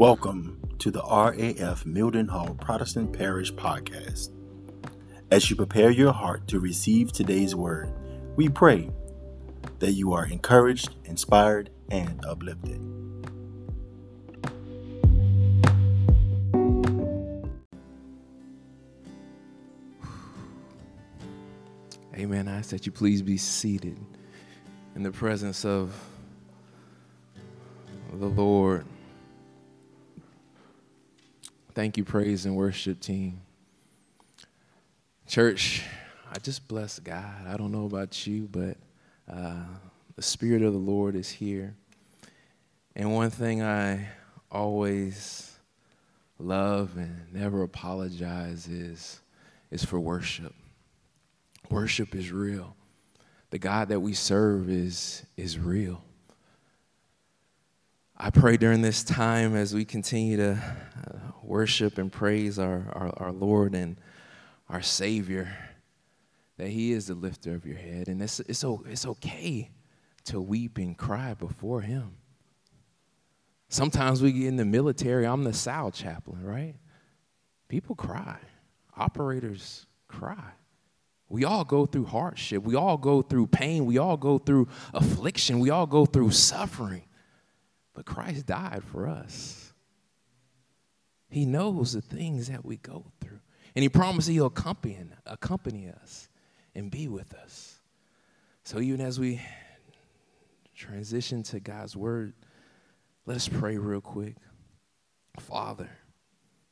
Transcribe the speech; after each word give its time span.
Welcome 0.00 0.58
to 0.78 0.90
the 0.90 1.02
RAF 1.02 1.84
Mildenhall 1.84 2.58
Protestant 2.58 3.12
Parish 3.12 3.52
Podcast. 3.52 4.30
As 5.30 5.50
you 5.50 5.56
prepare 5.56 5.90
your 5.90 6.14
heart 6.14 6.48
to 6.48 6.58
receive 6.58 7.12
today's 7.12 7.54
word, 7.54 7.92
we 8.34 8.48
pray 8.48 8.88
that 9.78 9.92
you 9.92 10.14
are 10.14 10.24
encouraged, 10.24 10.94
inspired, 11.04 11.68
and 11.90 12.18
uplifted. 12.24 12.80
Amen. 22.14 22.48
I 22.48 22.56
ask 22.56 22.70
that 22.70 22.86
you 22.86 22.92
please 22.92 23.20
be 23.20 23.36
seated 23.36 23.98
in 24.96 25.02
the 25.02 25.12
presence 25.12 25.66
of 25.66 25.94
the 28.14 28.28
Lord. 28.28 28.86
Thank 31.72 31.96
you, 31.96 32.04
praise 32.04 32.46
and 32.46 32.56
worship 32.56 32.98
team. 32.98 33.42
Church, 35.28 35.84
I 36.28 36.38
just 36.40 36.66
bless 36.66 36.98
God. 36.98 37.46
I 37.46 37.56
don't 37.56 37.70
know 37.70 37.86
about 37.86 38.26
you, 38.26 38.48
but 38.50 38.76
uh, 39.32 39.62
the 40.16 40.22
Spirit 40.22 40.62
of 40.62 40.72
the 40.72 40.80
Lord 40.80 41.14
is 41.14 41.30
here. 41.30 41.76
And 42.96 43.14
one 43.14 43.30
thing 43.30 43.62
I 43.62 44.08
always 44.50 45.60
love 46.40 46.96
and 46.96 47.32
never 47.32 47.62
apologize 47.62 48.66
is, 48.66 49.20
is 49.70 49.84
for 49.84 50.00
worship. 50.00 50.54
Worship 51.70 52.16
is 52.16 52.32
real. 52.32 52.74
The 53.50 53.58
God 53.58 53.90
that 53.90 54.00
we 54.00 54.14
serve 54.14 54.68
is, 54.68 55.24
is 55.36 55.56
real. 55.56 56.02
I 58.22 58.28
pray 58.28 58.58
during 58.58 58.82
this 58.82 59.02
time 59.02 59.56
as 59.56 59.72
we 59.72 59.86
continue 59.86 60.36
to 60.36 60.52
uh, 60.52 61.18
worship 61.42 61.96
and 61.96 62.12
praise 62.12 62.58
our, 62.58 62.86
our, 62.92 63.14
our, 63.16 63.32
Lord 63.32 63.74
and 63.74 63.96
our 64.68 64.82
Savior 64.82 65.48
that 66.58 66.68
He 66.68 66.92
is 66.92 67.06
the 67.06 67.14
lifter 67.14 67.54
of 67.54 67.64
your 67.64 67.78
head. 67.78 68.08
And 68.08 68.20
it's, 68.20 68.38
it's, 68.40 68.62
it's 68.62 69.06
okay 69.06 69.70
to 70.24 70.38
weep 70.38 70.76
and 70.76 70.98
cry 70.98 71.32
before 71.32 71.80
Him. 71.80 72.16
Sometimes 73.70 74.20
we 74.20 74.32
get 74.32 74.48
in 74.48 74.56
the 74.56 74.66
military, 74.66 75.26
I'm 75.26 75.44
the 75.44 75.54
SAL 75.54 75.90
chaplain, 75.92 76.44
right? 76.44 76.74
People 77.68 77.94
cry, 77.94 78.36
operators 78.98 79.86
cry. 80.08 80.52
We 81.30 81.46
all 81.46 81.64
go 81.64 81.86
through 81.86 82.04
hardship. 82.04 82.64
We 82.64 82.74
all 82.74 82.98
go 82.98 83.22
through 83.22 83.46
pain. 83.46 83.86
We 83.86 83.96
all 83.96 84.18
go 84.18 84.36
through 84.36 84.68
affliction. 84.92 85.58
We 85.58 85.70
all 85.70 85.86
go 85.86 86.04
through 86.04 86.32
suffering. 86.32 87.04
But 88.00 88.06
Christ 88.06 88.46
died 88.46 88.82
for 88.82 89.06
us. 89.06 89.74
He 91.28 91.44
knows 91.44 91.92
the 91.92 92.00
things 92.00 92.48
that 92.48 92.64
we 92.64 92.78
go 92.78 93.04
through. 93.20 93.40
And 93.74 93.82
he 93.82 93.90
promised 93.90 94.26
he'll 94.26 94.46
accompany, 94.46 94.96
accompany 95.26 95.90
us 95.90 96.30
and 96.74 96.90
be 96.90 97.08
with 97.08 97.34
us. 97.34 97.78
So 98.64 98.80
even 98.80 99.02
as 99.02 99.20
we 99.20 99.42
transition 100.74 101.42
to 101.42 101.60
God's 101.60 101.94
word, 101.94 102.32
let 103.26 103.36
us 103.36 103.48
pray 103.48 103.76
real 103.76 104.00
quick. 104.00 104.36
Father, 105.38 105.90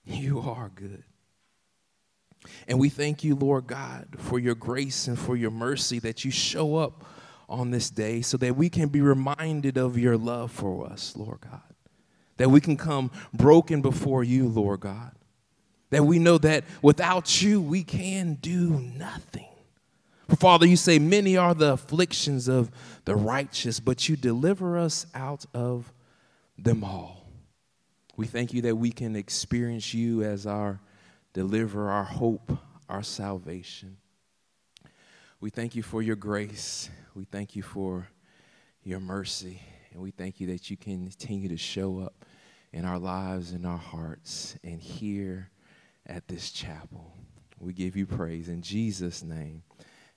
you 0.07 0.41
are 0.41 0.71
good. 0.75 1.05
And 2.67 2.81
we 2.81 2.89
thank 2.89 3.23
you, 3.23 3.35
Lord 3.35 3.67
God, 3.67 4.17
for 4.17 4.39
your 4.39 4.55
grace 4.55 5.07
and 5.07 5.19
for 5.19 5.37
your 5.37 5.51
mercy 5.51 5.99
that 5.99 6.25
you 6.25 6.31
show 6.31 6.77
up 6.77 7.05
on 7.49 7.71
this 7.71 7.91
day 7.91 8.21
so 8.21 8.37
that 8.37 8.57
we 8.57 8.69
can 8.69 8.89
be 8.89 9.01
reminded 9.01 9.77
of 9.77 9.97
your 9.97 10.17
love 10.17 10.51
for 10.51 10.87
us, 10.87 11.15
Lord 11.17 11.41
God. 11.41 11.61
That 12.37 12.51
we 12.51 12.61
can 12.61 12.77
come 12.77 13.11
broken 13.33 13.83
before 13.83 14.23
you, 14.23 14.49
Lord 14.49 14.81
God. 14.81 15.13
That 15.91 16.05
we 16.05 16.19
know 16.19 16.39
that 16.39 16.65
without 16.83 17.41
you, 17.43 17.61
we 17.61 17.83
can 17.83 18.35
do 18.35 18.71
nothing. 18.97 19.49
For 20.29 20.37
Father, 20.37 20.67
you 20.67 20.77
say, 20.77 20.99
Many 20.99 21.37
are 21.37 21.55
the 21.55 21.73
afflictions 21.73 22.49
of 22.49 22.71
the 23.07 23.17
righteous, 23.17 23.81
but 23.81 24.09
you 24.09 24.17
deliver 24.17 24.79
us 24.79 25.07
out 25.15 25.47
of 25.55 25.93
them 26.59 26.85
all. 26.85 27.27
We 28.17 28.27
thank 28.27 28.53
you 28.53 28.63
that 28.63 28.77
we 28.77 28.91
can 28.91 29.17
experience 29.17 29.95
you 29.95 30.23
as 30.23 30.47
our 30.47 30.81
deliver 31.33 31.89
our 31.89 32.05
hope, 32.05 32.53
our 32.89 33.03
salvation. 33.03 33.97
We 35.41 35.51
thank 35.51 35.77
you 35.77 35.83
for 35.83 36.03
your 36.03 36.17
grace. 36.17 36.91
We 37.19 37.25
thank 37.25 37.57
you 37.57 37.63
for 37.63 38.07
your 38.85 39.01
mercy. 39.01 39.61
And 39.93 40.01
we 40.01 40.13
thank 40.13 40.39
you 40.39 40.47
that 40.53 40.71
you 40.71 40.77
continue 40.77 41.49
to 41.49 41.57
show 41.57 41.99
up 41.99 42.25
in 42.73 42.85
our 42.85 42.97
lives, 42.97 43.51
in 43.51 43.67
our 43.67 43.77
hearts, 43.77 44.57
and 44.63 44.81
here 44.81 45.51
at 46.07 46.29
this 46.29 46.53
chapel. 46.53 47.13
We 47.59 47.73
give 47.73 47.97
you 47.97 48.07
praise 48.07 48.49
in 48.49 48.63
Jesus' 48.63 49.25
name. 49.25 49.65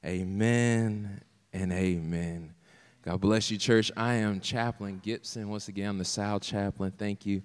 Amen 0.06 1.24
and 1.52 1.74
amen. 1.74 2.54
God 3.04 3.20
bless 3.20 3.50
you, 3.50 3.58
church. 3.58 3.92
I 3.98 4.14
am 4.14 4.40
Chaplain 4.40 5.02
Gibson. 5.02 5.50
Once 5.50 5.70
again, 5.70 5.90
I'm 5.90 5.98
the 5.98 6.06
SAL 6.06 6.40
chaplain. 6.40 6.94
Thank 6.96 7.26
you 7.26 7.42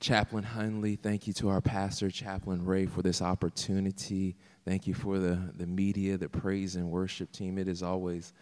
Chaplain 0.00 0.44
Hunley, 0.44 0.96
thank 0.96 1.26
you 1.26 1.32
to 1.34 1.48
our 1.48 1.60
pastor, 1.60 2.08
Chaplain 2.08 2.64
Ray, 2.64 2.86
for 2.86 3.02
this 3.02 3.20
opportunity. 3.20 4.36
Thank 4.64 4.86
you 4.86 4.94
for 4.94 5.18
the, 5.18 5.52
the 5.56 5.66
media, 5.66 6.16
the 6.16 6.28
praise 6.28 6.76
and 6.76 6.88
worship 6.88 7.32
team. 7.32 7.58
It 7.58 7.66
is 7.66 7.82
always 7.82 8.32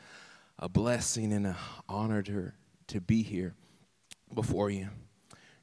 a 0.59 0.69
blessing 0.69 1.33
and 1.33 1.47
an 1.47 1.56
honor 1.89 2.22
to, 2.22 2.53
to 2.89 3.00
be 3.00 3.22
here 3.22 3.55
before 4.34 4.71
you. 4.71 4.89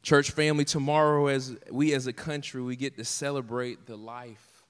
Church 0.02 0.31
family, 0.31 0.66
tomorrow, 0.66 1.28
as 1.28 1.56
we 1.72 1.94
as 1.94 2.08
a 2.08 2.14
country, 2.14 2.62
we 2.62 2.76
get 2.76 2.98
to 2.98 3.06
celebrate 3.06 3.86
the 3.86 3.96
life, 3.96 4.66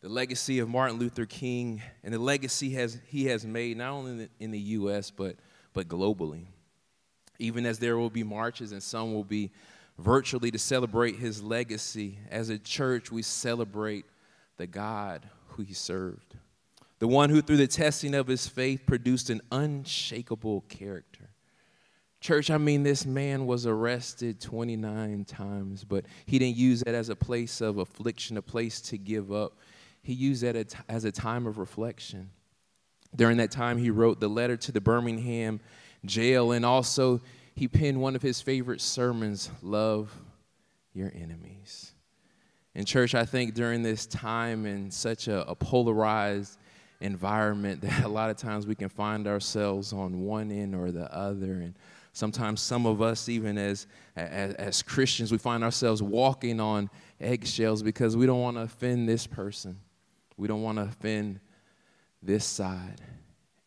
the 0.00 0.08
legacy 0.08 0.58
of 0.58 0.68
Martin 0.68 0.98
Luther 0.98 1.26
King, 1.26 1.82
and 2.02 2.14
the 2.14 2.18
legacy 2.18 2.70
has, 2.70 2.98
he 3.06 3.26
has 3.26 3.46
made 3.46 3.76
not 3.76 3.90
only 3.90 4.10
in 4.10 4.18
the, 4.18 4.28
in 4.40 4.50
the 4.50 4.58
U.S., 4.58 5.10
but, 5.10 5.36
but 5.74 5.86
globally. 5.86 6.46
Even 7.38 7.66
as 7.66 7.78
there 7.78 7.98
will 7.98 8.10
be 8.10 8.22
marches 8.22 8.72
and 8.72 8.82
some 8.82 9.12
will 9.12 9.24
be 9.24 9.50
virtually 9.98 10.50
to 10.50 10.58
celebrate 10.58 11.16
his 11.16 11.42
legacy. 11.42 12.18
As 12.30 12.48
a 12.48 12.58
church, 12.58 13.12
we 13.12 13.22
celebrate 13.22 14.06
the 14.56 14.66
God 14.66 15.28
who 15.48 15.62
he 15.62 15.74
served, 15.74 16.36
the 17.04 17.08
one 17.08 17.28
who, 17.28 17.42
through 17.42 17.58
the 17.58 17.66
testing 17.66 18.14
of 18.14 18.26
his 18.26 18.48
faith, 18.48 18.86
produced 18.86 19.28
an 19.28 19.42
unshakable 19.52 20.62
character. 20.70 21.28
Church, 22.18 22.50
I 22.50 22.56
mean, 22.56 22.82
this 22.82 23.04
man 23.04 23.44
was 23.44 23.66
arrested 23.66 24.40
29 24.40 25.26
times, 25.26 25.84
but 25.84 26.06
he 26.24 26.38
didn't 26.38 26.56
use 26.56 26.80
that 26.80 26.94
as 26.94 27.10
a 27.10 27.14
place 27.14 27.60
of 27.60 27.76
affliction, 27.76 28.38
a 28.38 28.42
place 28.42 28.80
to 28.80 28.96
give 28.96 29.30
up. 29.30 29.58
He 30.00 30.14
used 30.14 30.44
that 30.44 30.74
as 30.88 31.04
a 31.04 31.12
time 31.12 31.46
of 31.46 31.58
reflection. 31.58 32.30
During 33.14 33.36
that 33.36 33.50
time, 33.50 33.76
he 33.76 33.90
wrote 33.90 34.18
the 34.18 34.28
letter 34.28 34.56
to 34.56 34.72
the 34.72 34.80
Birmingham 34.80 35.60
jail 36.06 36.52
and 36.52 36.64
also 36.64 37.20
he 37.54 37.68
penned 37.68 38.00
one 38.00 38.16
of 38.16 38.22
his 38.22 38.40
favorite 38.40 38.80
sermons 38.80 39.50
Love 39.60 40.10
Your 40.94 41.12
Enemies. 41.14 41.92
In 42.74 42.86
church, 42.86 43.14
I 43.14 43.26
think 43.26 43.52
during 43.52 43.82
this 43.82 44.06
time 44.06 44.64
in 44.64 44.90
such 44.90 45.28
a, 45.28 45.46
a 45.46 45.54
polarized 45.54 46.58
environment 47.04 47.80
that 47.82 48.04
a 48.04 48.08
lot 48.08 48.30
of 48.30 48.36
times 48.36 48.66
we 48.66 48.74
can 48.74 48.88
find 48.88 49.26
ourselves 49.26 49.92
on 49.92 50.20
one 50.20 50.50
end 50.50 50.74
or 50.74 50.90
the 50.90 51.12
other. 51.14 51.52
And 51.52 51.74
sometimes 52.12 52.60
some 52.60 52.86
of 52.86 53.02
us, 53.02 53.28
even 53.28 53.58
as, 53.58 53.86
as, 54.16 54.54
as 54.54 54.82
Christians, 54.82 55.30
we 55.30 55.38
find 55.38 55.62
ourselves 55.62 56.02
walking 56.02 56.60
on 56.60 56.90
eggshells 57.20 57.82
because 57.82 58.16
we 58.16 58.26
don't 58.26 58.40
want 58.40 58.56
to 58.56 58.62
offend 58.62 59.08
this 59.08 59.26
person. 59.26 59.78
We 60.36 60.48
don't 60.48 60.62
want 60.62 60.78
to 60.78 60.84
offend 60.84 61.40
this 62.22 62.44
side. 62.44 63.00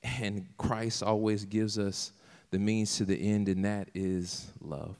And 0.04 0.48
Christ 0.58 1.04
always 1.04 1.46
gives 1.46 1.78
us 1.78 2.12
the 2.52 2.60
means 2.60 2.98
to 2.98 3.06
the 3.06 3.16
end, 3.16 3.50
and 3.50 3.66
that 3.66 3.90
is 3.94 4.52
love. 4.62 4.96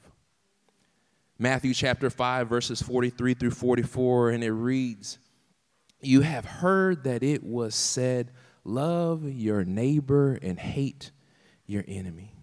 Matthew 1.38 1.72
chapter 1.72 2.10
5, 2.10 2.48
verses 2.48 2.82
43 2.82 3.34
through 3.34 3.52
44, 3.52 4.30
and 4.30 4.44
it 4.44 4.52
reads 4.52 5.18
You 6.00 6.20
have 6.20 6.44
heard 6.44 7.04
that 7.04 7.22
it 7.22 7.42
was 7.42 7.74
said, 7.74 8.30
Love 8.64 9.24
your 9.24 9.64
neighbor 9.64 10.38
and 10.42 10.58
hate 10.58 11.10
your 11.66 11.84
enemy. 11.88 12.34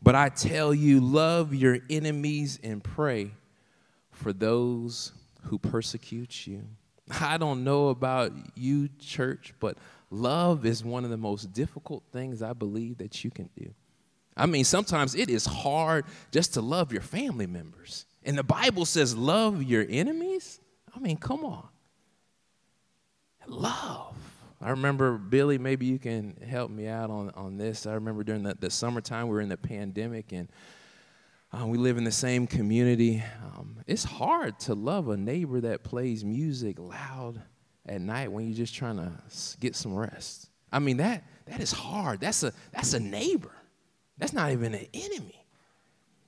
But 0.00 0.14
I 0.14 0.28
tell 0.28 0.74
you, 0.74 1.00
love 1.00 1.54
your 1.54 1.78
enemies 1.90 2.58
and 2.62 2.82
pray 2.82 3.32
for 4.10 4.32
those 4.32 5.12
who 5.42 5.58
persecute 5.58 6.46
you. 6.46 6.64
I 7.20 7.38
don't 7.38 7.64
know 7.64 7.88
about 7.88 8.32
you, 8.54 8.88
church, 8.98 9.54
but 9.60 9.78
love 10.10 10.64
is 10.64 10.84
one 10.84 11.04
of 11.04 11.10
the 11.10 11.16
most 11.16 11.52
difficult 11.52 12.04
things 12.12 12.42
I 12.42 12.52
believe 12.52 12.98
that 12.98 13.24
you 13.24 13.30
can 13.30 13.48
do. 13.56 13.72
I 14.36 14.46
mean, 14.46 14.64
sometimes 14.64 15.14
it 15.14 15.28
is 15.28 15.44
hard 15.44 16.04
just 16.30 16.54
to 16.54 16.60
love 16.60 16.92
your 16.92 17.02
family 17.02 17.46
members. 17.46 18.06
And 18.24 18.38
the 18.38 18.44
Bible 18.44 18.86
says, 18.86 19.16
love 19.16 19.62
your 19.62 19.84
enemies. 19.88 20.60
I 20.94 21.00
mean, 21.00 21.16
come 21.16 21.44
on. 21.44 21.68
Love. 23.46 24.16
I 24.60 24.70
remember, 24.70 25.18
Billy, 25.18 25.58
maybe 25.58 25.86
you 25.86 25.98
can 25.98 26.36
help 26.48 26.70
me 26.70 26.86
out 26.86 27.10
on, 27.10 27.30
on 27.30 27.56
this. 27.56 27.86
I 27.86 27.94
remember 27.94 28.22
during 28.22 28.44
the, 28.44 28.54
the 28.58 28.70
summertime, 28.70 29.26
we 29.26 29.34
were 29.34 29.40
in 29.40 29.48
the 29.48 29.56
pandemic, 29.56 30.32
and 30.32 30.48
Um, 31.54 31.68
we 31.68 31.76
live 31.76 31.98
in 31.98 32.04
the 32.04 32.10
same 32.10 32.46
community. 32.46 33.22
Um, 33.44 33.76
it's 33.86 34.04
hard 34.04 34.58
to 34.60 34.74
love 34.74 35.08
a 35.08 35.18
neighbor 35.18 35.60
that 35.60 35.82
plays 35.82 36.24
music 36.24 36.78
loud 36.78 37.42
at 37.84 38.00
night 38.00 38.32
when 38.32 38.46
you're 38.46 38.56
just 38.56 38.74
trying 38.74 38.96
to 38.96 39.12
get 39.60 39.76
some 39.76 39.94
rest. 39.94 40.48
I 40.72 40.78
mean 40.78 40.96
that 40.96 41.24
that 41.44 41.60
is 41.60 41.72
hard. 41.72 42.20
That's 42.20 42.42
a 42.42 42.52
that's 42.72 42.94
a 42.94 43.00
neighbor. 43.00 43.52
That's 44.16 44.32
not 44.32 44.50
even 44.52 44.72
an 44.74 44.86
enemy. 44.94 45.44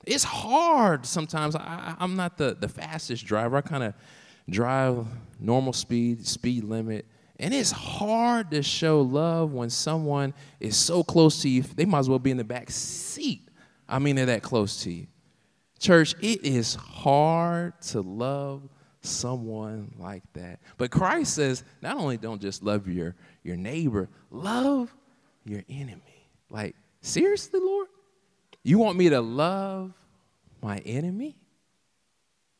It's 0.05 0.23
hard 0.23 1.07
sometimes. 1.07 1.55
I, 1.55 1.95
am 1.99 2.15
not 2.15 2.37
the, 2.37 2.55
the 2.59 2.69
fastest 2.69 3.25
driver. 3.25 3.57
I 3.57 3.61
kind 3.61 3.83
of 3.83 3.95
drive 4.49 5.05
normal 5.39 5.73
speed, 5.73 6.25
speed 6.25 6.63
limit. 6.63 7.05
And 7.39 7.53
it's 7.53 7.71
hard 7.71 8.51
to 8.51 8.63
show 8.63 9.01
love 9.01 9.51
when 9.51 9.69
someone 9.69 10.33
is 10.59 10.77
so 10.77 11.03
close 11.03 11.41
to 11.41 11.49
you. 11.49 11.63
They 11.63 11.85
might 11.85 11.99
as 11.99 12.09
well 12.09 12.19
be 12.19 12.31
in 12.31 12.37
the 12.37 12.43
back 12.43 12.69
seat. 12.69 13.49
I 13.87 13.99
mean, 13.99 14.15
they're 14.15 14.27
that 14.27 14.41
close 14.41 14.83
to 14.83 14.91
you. 14.91 15.07
Church, 15.79 16.15
it 16.21 16.43
is 16.45 16.75
hard 16.75 17.79
to 17.81 18.01
love 18.01 18.69
someone 19.01 19.93
like 19.99 20.23
that. 20.33 20.59
But 20.77 20.91
Christ 20.91 21.35
says, 21.35 21.63
not 21.81 21.97
only 21.97 22.17
don't 22.17 22.41
just 22.41 22.63
love 22.63 22.87
your, 22.87 23.15
your 23.43 23.57
neighbor, 23.57 24.09
love 24.31 24.93
your 25.43 25.63
enemy. 25.69 26.29
Like, 26.49 26.75
seriously, 27.01 27.59
Lord? 27.61 27.87
You 28.63 28.79
want 28.79 28.97
me 28.97 29.09
to 29.09 29.21
love 29.21 29.93
my 30.61 30.77
enemy? 30.79 31.35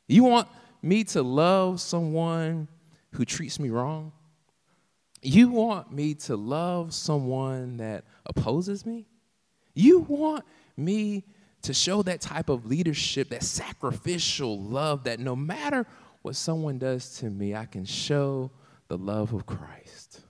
You 0.08 0.24
want 0.24 0.48
me 0.86 1.04
to 1.04 1.24
love 1.24 1.82
someone 1.82 2.68
who 3.12 3.26
treats 3.26 3.60
me 3.60 3.70
wrong? 3.70 4.12
You 5.22 5.50
want 5.50 5.92
me 5.92 6.14
to 6.14 6.36
love 6.36 6.94
someone 6.94 7.78
that 7.78 8.06
opposes 8.26 8.86
me? 8.86 9.08
You 9.74 10.00
want 10.02 10.46
me 10.78 11.24
to 11.64 11.74
show 11.74 12.04
that 12.04 12.22
type 12.22 12.50
of 12.50 12.68
leadership, 12.68 13.30
that 13.30 13.44
sacrificial 13.44 14.62
love, 14.62 15.06
that 15.06 15.20
no 15.20 15.36
matter 15.36 15.88
what 16.22 16.36
someone 16.36 16.78
does 16.78 17.18
to 17.18 17.30
me, 17.30 17.56
I 17.56 17.66
can 17.66 17.86
show 17.86 18.52
the 18.88 18.98
love 18.98 19.34
of 19.34 19.46
Christ. 19.46 20.22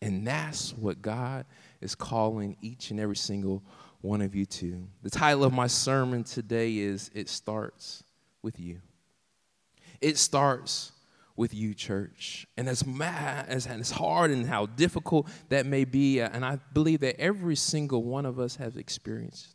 And 0.00 0.26
that's 0.26 0.72
what 0.72 1.00
God 1.00 1.46
is 1.80 1.94
calling 1.94 2.56
each 2.60 2.90
and 2.90 2.98
every 2.98 3.16
single 3.16 3.62
one 4.00 4.20
of 4.20 4.34
you 4.34 4.44
to. 4.46 4.84
The 5.04 5.10
title 5.10 5.44
of 5.44 5.52
my 5.52 5.68
sermon 5.68 6.24
today 6.24 6.78
is 6.78 7.10
It 7.14 7.28
Starts 7.28 8.02
with 8.42 8.58
You. 8.58 8.80
It 10.02 10.18
starts 10.18 10.92
with 11.36 11.54
you, 11.54 11.74
church. 11.74 12.46
And 12.56 12.68
as 12.68 12.86
mad 12.86 13.46
as 13.48 13.66
and 13.66 13.80
as 13.80 13.90
hard 13.90 14.30
and 14.30 14.46
how 14.46 14.66
difficult 14.66 15.28
that 15.48 15.64
may 15.64 15.84
be, 15.84 16.20
uh, 16.20 16.28
and 16.32 16.44
I 16.44 16.58
believe 16.74 17.00
that 17.00 17.18
every 17.18 17.56
single 17.56 18.02
one 18.02 18.26
of 18.26 18.38
us 18.38 18.56
has 18.56 18.76
experienced 18.76 19.54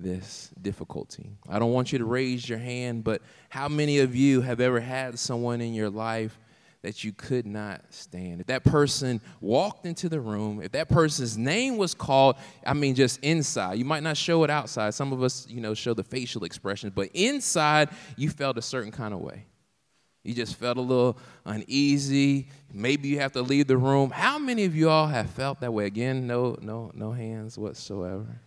this 0.00 0.50
difficulty. 0.60 1.30
I 1.48 1.58
don't 1.58 1.72
want 1.72 1.92
you 1.92 1.98
to 1.98 2.04
raise 2.04 2.48
your 2.48 2.58
hand, 2.58 3.04
but 3.04 3.22
how 3.48 3.68
many 3.68 3.98
of 3.98 4.14
you 4.14 4.40
have 4.40 4.60
ever 4.60 4.80
had 4.80 5.18
someone 5.18 5.60
in 5.60 5.74
your 5.74 5.90
life 5.90 6.38
that 6.82 7.02
you 7.02 7.12
could 7.12 7.44
not 7.44 7.82
stand. 7.90 8.40
If 8.40 8.46
that 8.46 8.62
person 8.62 9.20
walked 9.40 9.84
into 9.84 10.08
the 10.08 10.20
room, 10.20 10.62
if 10.62 10.72
that 10.72 10.88
person's 10.88 11.36
name 11.36 11.76
was 11.76 11.92
called, 11.92 12.36
I 12.64 12.72
mean, 12.72 12.94
just 12.94 13.18
inside, 13.20 13.78
you 13.78 13.84
might 13.84 14.04
not 14.04 14.16
show 14.16 14.44
it 14.44 14.50
outside. 14.50 14.94
Some 14.94 15.12
of 15.12 15.22
us, 15.22 15.46
you 15.48 15.60
know, 15.60 15.74
show 15.74 15.92
the 15.92 16.04
facial 16.04 16.44
expressions, 16.44 16.92
but 16.94 17.08
inside, 17.14 17.88
you 18.16 18.30
felt 18.30 18.58
a 18.58 18.62
certain 18.62 18.92
kind 18.92 19.12
of 19.12 19.20
way. 19.20 19.47
You 20.28 20.34
just 20.34 20.56
felt 20.56 20.76
a 20.76 20.82
little 20.82 21.16
uneasy. 21.46 22.48
Maybe 22.70 23.08
you 23.08 23.18
have 23.20 23.32
to 23.32 23.40
leave 23.40 23.66
the 23.66 23.78
room. 23.78 24.10
How 24.10 24.38
many 24.38 24.66
of 24.66 24.76
you 24.76 24.90
all 24.90 25.06
have 25.06 25.30
felt 25.30 25.60
that 25.60 25.72
way? 25.72 25.86
Again, 25.86 26.26
no, 26.26 26.54
no, 26.60 26.90
no 26.92 27.12
hands 27.12 27.56
whatsoever. 27.56 28.38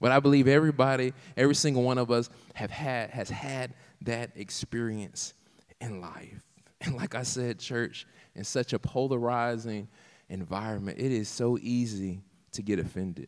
But 0.00 0.12
I 0.12 0.20
believe 0.20 0.46
everybody, 0.46 1.14
every 1.36 1.56
single 1.56 1.82
one 1.82 1.98
of 1.98 2.12
us 2.12 2.30
have 2.54 2.70
had, 2.70 3.10
has 3.10 3.28
had 3.28 3.74
that 4.02 4.30
experience 4.36 5.34
in 5.80 6.00
life. 6.00 6.44
And 6.80 6.94
like 6.94 7.16
I 7.16 7.24
said, 7.24 7.58
church, 7.58 8.06
in 8.36 8.44
such 8.44 8.72
a 8.72 8.78
polarizing 8.78 9.88
environment, 10.28 11.00
it 11.00 11.10
is 11.10 11.28
so 11.28 11.58
easy 11.60 12.20
to 12.52 12.62
get 12.62 12.78
offended. 12.78 13.26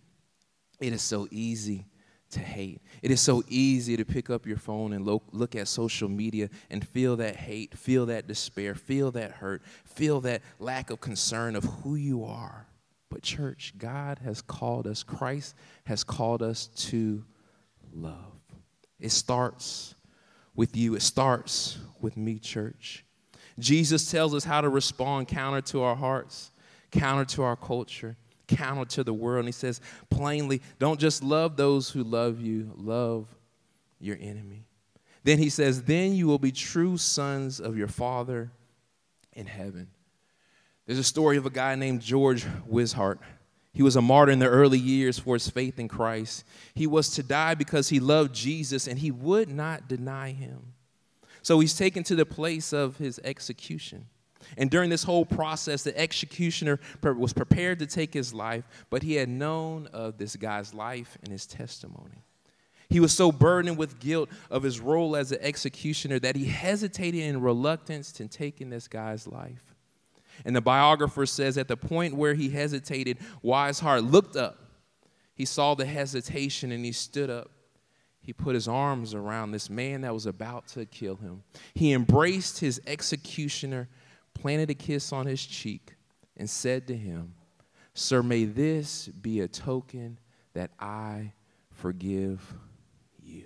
It 0.79 0.93
is 0.93 1.03
so 1.03 1.27
easy 1.33 1.85
to 2.31 2.41
hate. 2.41 2.81
It 3.03 3.11
is 3.11 3.21
so 3.21 3.43
easy 3.49 3.97
to 3.97 4.05
pick 4.05 4.31
up 4.31 4.47
your 4.47 4.59
phone 4.59 4.93
and 4.93 5.07
lo- 5.07 5.23
look 5.33 5.55
at 5.55 5.69
social 5.69 6.09
media 6.09 6.51
and 6.71 6.87
feel 6.87 7.17
that 7.17 7.37
hate, 7.37 7.77
feel 7.77 8.07
that 8.07 8.27
despair, 8.27 8.75
feel 8.75 9.11
that 9.13 9.33
hurt, 9.33 9.63
feel 9.85 10.21
that 10.23 10.43
lack 10.59 10.91
of 10.91 11.01
concern 11.01 11.57
of 11.57 11.65
who 11.65 11.95
you 11.95 12.25
are. 12.25 12.67
But, 13.11 13.23
church, 13.23 13.73
God 13.79 14.19
has 14.19 14.43
called 14.43 14.87
us, 14.87 15.03
Christ 15.03 15.55
has 15.85 16.05
called 16.05 16.43
us 16.43 16.67
to 16.67 17.25
love. 17.95 18.35
It 19.01 19.11
starts 19.11 19.95
with 20.55 20.77
you, 20.77 20.95
it 20.95 21.03
starts 21.03 21.79
with 22.01 22.17
me, 22.17 22.39
church. 22.39 23.05
Jesus 23.59 24.11
tells 24.11 24.35
us 24.35 24.45
how 24.45 24.61
to 24.61 24.69
respond 24.69 25.29
counter 25.29 25.61
to 25.63 25.83
our 25.83 25.97
hearts, 25.97 26.53
counter 26.91 27.25
to 27.25 27.43
our 27.43 27.57
culture, 27.57 28.17
counter 28.49 28.85
to 28.87 29.05
the 29.05 29.15
world. 29.15 29.41
And 29.41 29.49
he 29.49 29.53
says 29.53 29.81
plainly, 30.11 30.61
don't 30.79 30.99
just 30.99 31.23
love 31.23 31.57
those 31.57 31.91
who 31.91 32.03
love 32.03 32.41
you, 32.41 32.73
love 32.77 33.29
your 34.01 34.17
enemy. 34.21 34.65
Then 35.23 35.39
he 35.39 35.51
says, 35.51 35.83
then 35.83 36.15
you 36.15 36.27
will 36.27 36.39
be 36.39 36.53
true 36.53 36.97
sons 36.97 37.61
of 37.61 37.77
your 37.77 37.89
Father 37.89 38.51
in 39.35 39.47
heaven. 39.47 39.89
There's 40.87 40.99
a 40.99 41.05
story 41.05 41.37
of 41.37 41.45
a 41.45 41.51
guy 41.51 41.75
named 41.75 42.01
George 42.01 42.47
Wishart. 42.67 43.21
He 43.75 43.83
was 43.83 43.95
a 43.95 44.03
martyr 44.03 44.33
in 44.33 44.39
the 44.39 44.49
early 44.49 44.79
years 44.79 45.19
for 45.19 45.35
his 45.35 45.49
faith 45.49 45.79
in 45.79 45.87
Christ. 45.87 46.45
He 46.75 46.87
was 46.87 47.11
to 47.11 47.23
die 47.23 47.55
because 47.55 47.91
he 47.91 48.01
loved 48.01 48.35
Jesus 48.35 48.87
and 48.87 48.99
he 48.99 49.11
would 49.11 49.51
not 49.51 49.87
deny 49.87 50.33
him. 50.33 50.73
So 51.43 51.61
he's 51.61 51.77
taken 51.77 52.03
to 52.05 52.17
the 52.17 52.27
place 52.27 52.73
of 52.73 52.97
his 52.97 53.21
execution. 53.23 54.07
And 54.57 54.71
during 54.71 54.91
this 54.91 55.03
whole 55.03 55.27
process, 55.27 55.83
the 55.83 55.97
executioner 55.99 56.81
was 57.03 57.33
prepared 57.33 57.79
to 57.81 57.87
take 57.87 58.15
his 58.15 58.33
life, 58.33 58.65
but 58.91 59.03
he 59.03 59.15
had 59.15 59.29
known 59.29 59.89
of 59.93 60.19
this 60.19 60.37
guy's 60.37 60.75
life 60.75 61.19
and 61.23 61.31
his 61.31 61.47
testimony. 61.47 62.25
He 62.89 63.01
was 63.01 63.13
so 63.13 63.31
burdened 63.31 63.77
with 63.77 64.01
guilt 64.01 64.31
of 64.51 64.63
his 64.63 64.81
role 64.81 65.15
as 65.15 65.31
an 65.31 65.39
executioner 65.43 66.19
that 66.21 66.37
he 66.37 66.47
hesitated 66.47 67.21
in 67.21 67.43
reluctance 67.43 68.13
to 68.13 68.23
take 68.23 68.23
in 68.23 68.29
taking 68.29 68.71
this 68.71 68.89
guy's 68.89 69.27
life. 69.27 69.75
And 70.45 70.57
the 70.57 70.61
biographer 70.61 71.27
says 71.27 71.59
at 71.59 71.69
the 71.69 71.77
point 71.77 72.15
where 72.15 72.35
he 72.35 72.49
hesitated, 72.49 73.19
Wishart 73.43 74.05
looked 74.05 74.37
up. 74.37 74.59
He 75.35 75.45
saw 75.45 75.75
the 75.75 75.85
hesitation 75.85 76.73
and 76.73 76.85
he 76.85 76.93
stood 76.93 77.29
up 77.29 77.51
he 78.29 78.35
put 78.35 78.55
his 78.55 78.69
arms 78.69 79.15
around 79.15 79.53
this 79.53 79.71
man 79.71 80.03
that 80.03 80.13
was 80.13 80.27
about 80.27 80.67
to 80.69 80.85
kill 80.85 81.17
him. 81.17 81.45
He 81.73 81.95
embraced 81.95 82.61
his 82.61 82.79
executioner, 82.87 83.89
planted 84.41 84.71
a 84.71 84.75
kiss 84.75 85.13
on 85.13 85.27
his 85.27 85.45
cheek, 85.45 85.95
and 86.37 86.49
said 86.49 86.87
to 86.87 86.97
him, 86.97 87.35
Sir, 87.95 88.23
may 88.23 88.45
this 88.45 89.09
be 89.09 89.41
a 89.41 89.49
token 89.49 90.19
that 90.55 90.71
I 90.79 91.33
forgive 91.73 92.55
you. 93.21 93.45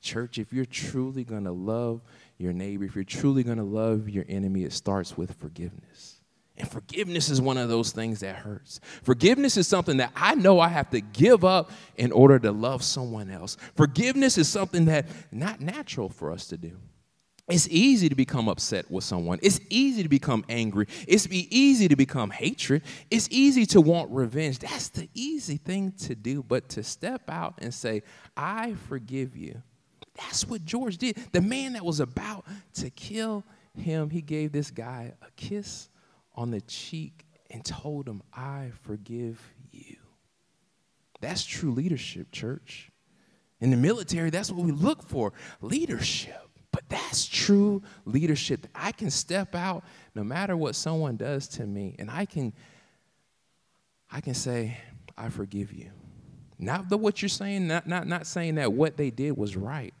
Church, 0.00 0.38
if 0.38 0.52
you're 0.52 0.64
truly 0.64 1.24
going 1.24 1.44
to 1.44 1.52
love 1.52 2.00
your 2.38 2.52
neighbor, 2.52 2.84
if 2.84 2.94
you're 2.94 3.04
truly 3.04 3.42
going 3.42 3.58
to 3.58 3.64
love 3.64 4.08
your 4.08 4.24
enemy, 4.28 4.64
it 4.64 4.72
starts 4.72 5.16
with 5.16 5.34
forgiveness. 5.34 6.20
And 6.56 6.68
forgiveness 6.68 7.28
is 7.28 7.40
one 7.40 7.56
of 7.56 7.68
those 7.68 7.92
things 7.92 8.20
that 8.20 8.36
hurts. 8.36 8.80
Forgiveness 9.02 9.56
is 9.56 9.68
something 9.68 9.98
that 9.98 10.12
I 10.16 10.34
know 10.34 10.58
I 10.58 10.68
have 10.68 10.90
to 10.90 11.00
give 11.00 11.44
up 11.44 11.70
in 11.96 12.10
order 12.10 12.38
to 12.40 12.50
love 12.50 12.82
someone 12.82 13.30
else. 13.30 13.56
Forgiveness 13.76 14.38
is 14.38 14.48
something 14.48 14.86
that 14.86 15.06
not 15.30 15.60
natural 15.60 16.08
for 16.08 16.32
us 16.32 16.48
to 16.48 16.56
do. 16.56 16.78
It's 17.48 17.66
easy 17.68 18.10
to 18.10 18.14
become 18.14 18.46
upset 18.48 18.90
with 18.90 19.04
someone. 19.04 19.38
It's 19.42 19.58
easy 19.70 20.02
to 20.02 20.08
become 20.08 20.44
angry. 20.50 20.86
It's 21.06 21.26
easy 21.30 21.88
to 21.88 21.96
become 21.96 22.30
hatred. 22.30 22.82
It's 23.10 23.26
easy 23.30 23.64
to 23.66 23.80
want 23.80 24.10
revenge. 24.10 24.58
That's 24.58 24.90
the 24.90 25.08
easy 25.14 25.56
thing 25.56 25.92
to 26.00 26.14
do. 26.14 26.42
But 26.42 26.68
to 26.70 26.82
step 26.82 27.30
out 27.30 27.54
and 27.58 27.72
say, 27.72 28.02
I 28.36 28.74
forgive 28.88 29.34
you. 29.34 29.62
That's 30.14 30.46
what 30.46 30.64
George 30.64 30.98
did. 30.98 31.16
The 31.32 31.40
man 31.40 31.72
that 31.72 31.84
was 31.84 32.00
about 32.00 32.44
to 32.74 32.90
kill 32.90 33.44
him, 33.74 34.10
he 34.10 34.20
gave 34.20 34.52
this 34.52 34.70
guy 34.70 35.14
a 35.22 35.30
kiss 35.36 35.88
on 36.34 36.50
the 36.50 36.60
cheek 36.62 37.24
and 37.50 37.64
told 37.64 38.06
him, 38.06 38.22
I 38.34 38.72
forgive 38.82 39.40
you. 39.70 39.96
That's 41.20 41.44
true 41.44 41.72
leadership, 41.72 42.30
church. 42.30 42.90
In 43.60 43.70
the 43.70 43.76
military, 43.76 44.30
that's 44.30 44.50
what 44.50 44.64
we 44.64 44.72
look 44.72 45.02
for 45.02 45.32
leadership. 45.60 46.47
But 46.72 46.88
that's 46.88 47.26
true 47.26 47.82
leadership. 48.04 48.66
I 48.74 48.92
can 48.92 49.10
step 49.10 49.54
out 49.54 49.84
no 50.14 50.22
matter 50.22 50.56
what 50.56 50.74
someone 50.74 51.16
does 51.16 51.48
to 51.48 51.66
me, 51.66 51.96
and 51.98 52.10
I 52.10 52.24
can, 52.24 52.52
I 54.10 54.20
can 54.20 54.34
say, 54.34 54.76
I 55.16 55.28
forgive 55.28 55.72
you. 55.72 55.90
Not 56.58 56.88
the 56.88 56.96
what 56.96 57.22
you're 57.22 57.28
saying, 57.28 57.66
not, 57.68 57.86
not, 57.86 58.06
not 58.06 58.26
saying 58.26 58.56
that 58.56 58.72
what 58.72 58.96
they 58.96 59.10
did 59.10 59.36
was 59.36 59.56
right, 59.56 59.94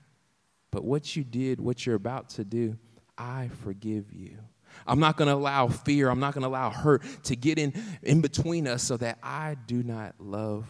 but 0.70 0.84
what 0.84 1.16
you 1.16 1.24
did, 1.24 1.60
what 1.60 1.86
you're 1.86 1.94
about 1.94 2.30
to 2.30 2.44
do, 2.44 2.76
I 3.16 3.48
forgive 3.62 4.12
you. 4.12 4.38
I'm 4.86 5.00
not 5.00 5.16
going 5.16 5.28
to 5.28 5.34
allow 5.34 5.68
fear, 5.68 6.10
I'm 6.10 6.20
not 6.20 6.34
going 6.34 6.42
to 6.42 6.48
allow 6.48 6.70
hurt 6.70 7.02
to 7.24 7.36
get 7.36 7.58
in, 7.58 7.72
in 8.02 8.20
between 8.20 8.66
us 8.66 8.82
so 8.82 8.96
that 8.98 9.18
I 9.22 9.56
do 9.66 9.82
not 9.82 10.14
love 10.18 10.66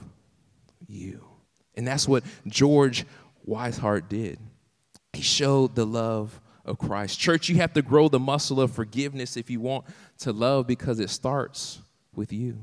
you. 0.86 1.24
And 1.74 1.86
that's 1.86 2.08
what 2.08 2.24
George 2.46 3.06
Wishart 3.44 4.08
did. 4.08 4.38
He 5.18 5.24
showed 5.24 5.74
the 5.74 5.84
love 5.84 6.40
of 6.64 6.78
Christ. 6.78 7.18
Church, 7.18 7.48
you 7.48 7.56
have 7.56 7.72
to 7.72 7.82
grow 7.82 8.08
the 8.08 8.20
muscle 8.20 8.60
of 8.60 8.70
forgiveness 8.70 9.36
if 9.36 9.50
you 9.50 9.58
want 9.58 9.84
to 10.18 10.32
love 10.32 10.68
because 10.68 11.00
it 11.00 11.10
starts 11.10 11.80
with 12.14 12.32
you. 12.32 12.56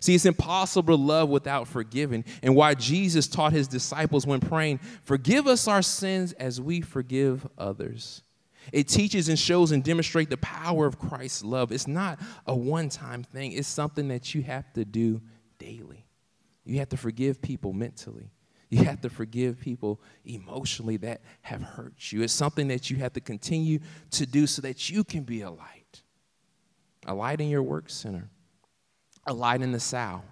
See, 0.00 0.14
it's 0.14 0.24
impossible 0.24 0.96
to 0.96 1.02
love 1.02 1.28
without 1.28 1.68
forgiving, 1.68 2.24
and 2.42 2.56
why 2.56 2.72
Jesus 2.72 3.28
taught 3.28 3.52
his 3.52 3.68
disciples 3.68 4.26
when 4.26 4.40
praying, 4.40 4.80
Forgive 5.04 5.46
us 5.46 5.68
our 5.68 5.82
sins 5.82 6.32
as 6.32 6.62
we 6.62 6.80
forgive 6.80 7.46
others. 7.58 8.22
It 8.72 8.88
teaches 8.88 9.28
and 9.28 9.38
shows 9.38 9.70
and 9.70 9.84
demonstrates 9.84 10.30
the 10.30 10.38
power 10.38 10.86
of 10.86 10.98
Christ's 10.98 11.44
love. 11.44 11.72
It's 11.72 11.86
not 11.86 12.18
a 12.46 12.56
one 12.56 12.88
time 12.88 13.22
thing, 13.22 13.52
it's 13.52 13.68
something 13.68 14.08
that 14.08 14.34
you 14.34 14.40
have 14.44 14.72
to 14.72 14.86
do 14.86 15.20
daily. 15.58 16.06
You 16.64 16.78
have 16.78 16.88
to 16.88 16.96
forgive 16.96 17.42
people 17.42 17.74
mentally. 17.74 18.30
You 18.72 18.84
have 18.84 19.02
to 19.02 19.10
forgive 19.10 19.60
people 19.60 20.00
emotionally 20.24 20.96
that 20.96 21.20
have 21.42 21.60
hurt 21.60 22.10
you. 22.10 22.22
It's 22.22 22.32
something 22.32 22.68
that 22.68 22.88
you 22.88 22.96
have 22.96 23.12
to 23.12 23.20
continue 23.20 23.80
to 24.12 24.24
do 24.24 24.46
so 24.46 24.62
that 24.62 24.88
you 24.88 25.04
can 25.04 25.24
be 25.24 25.42
a 25.42 25.50
light. 25.50 26.00
A 27.04 27.12
light 27.12 27.42
in 27.42 27.50
your 27.50 27.62
work 27.62 27.90
center, 27.90 28.30
a 29.26 29.34
light 29.34 29.60
in 29.60 29.72
the 29.72 29.80
South, 29.80 30.24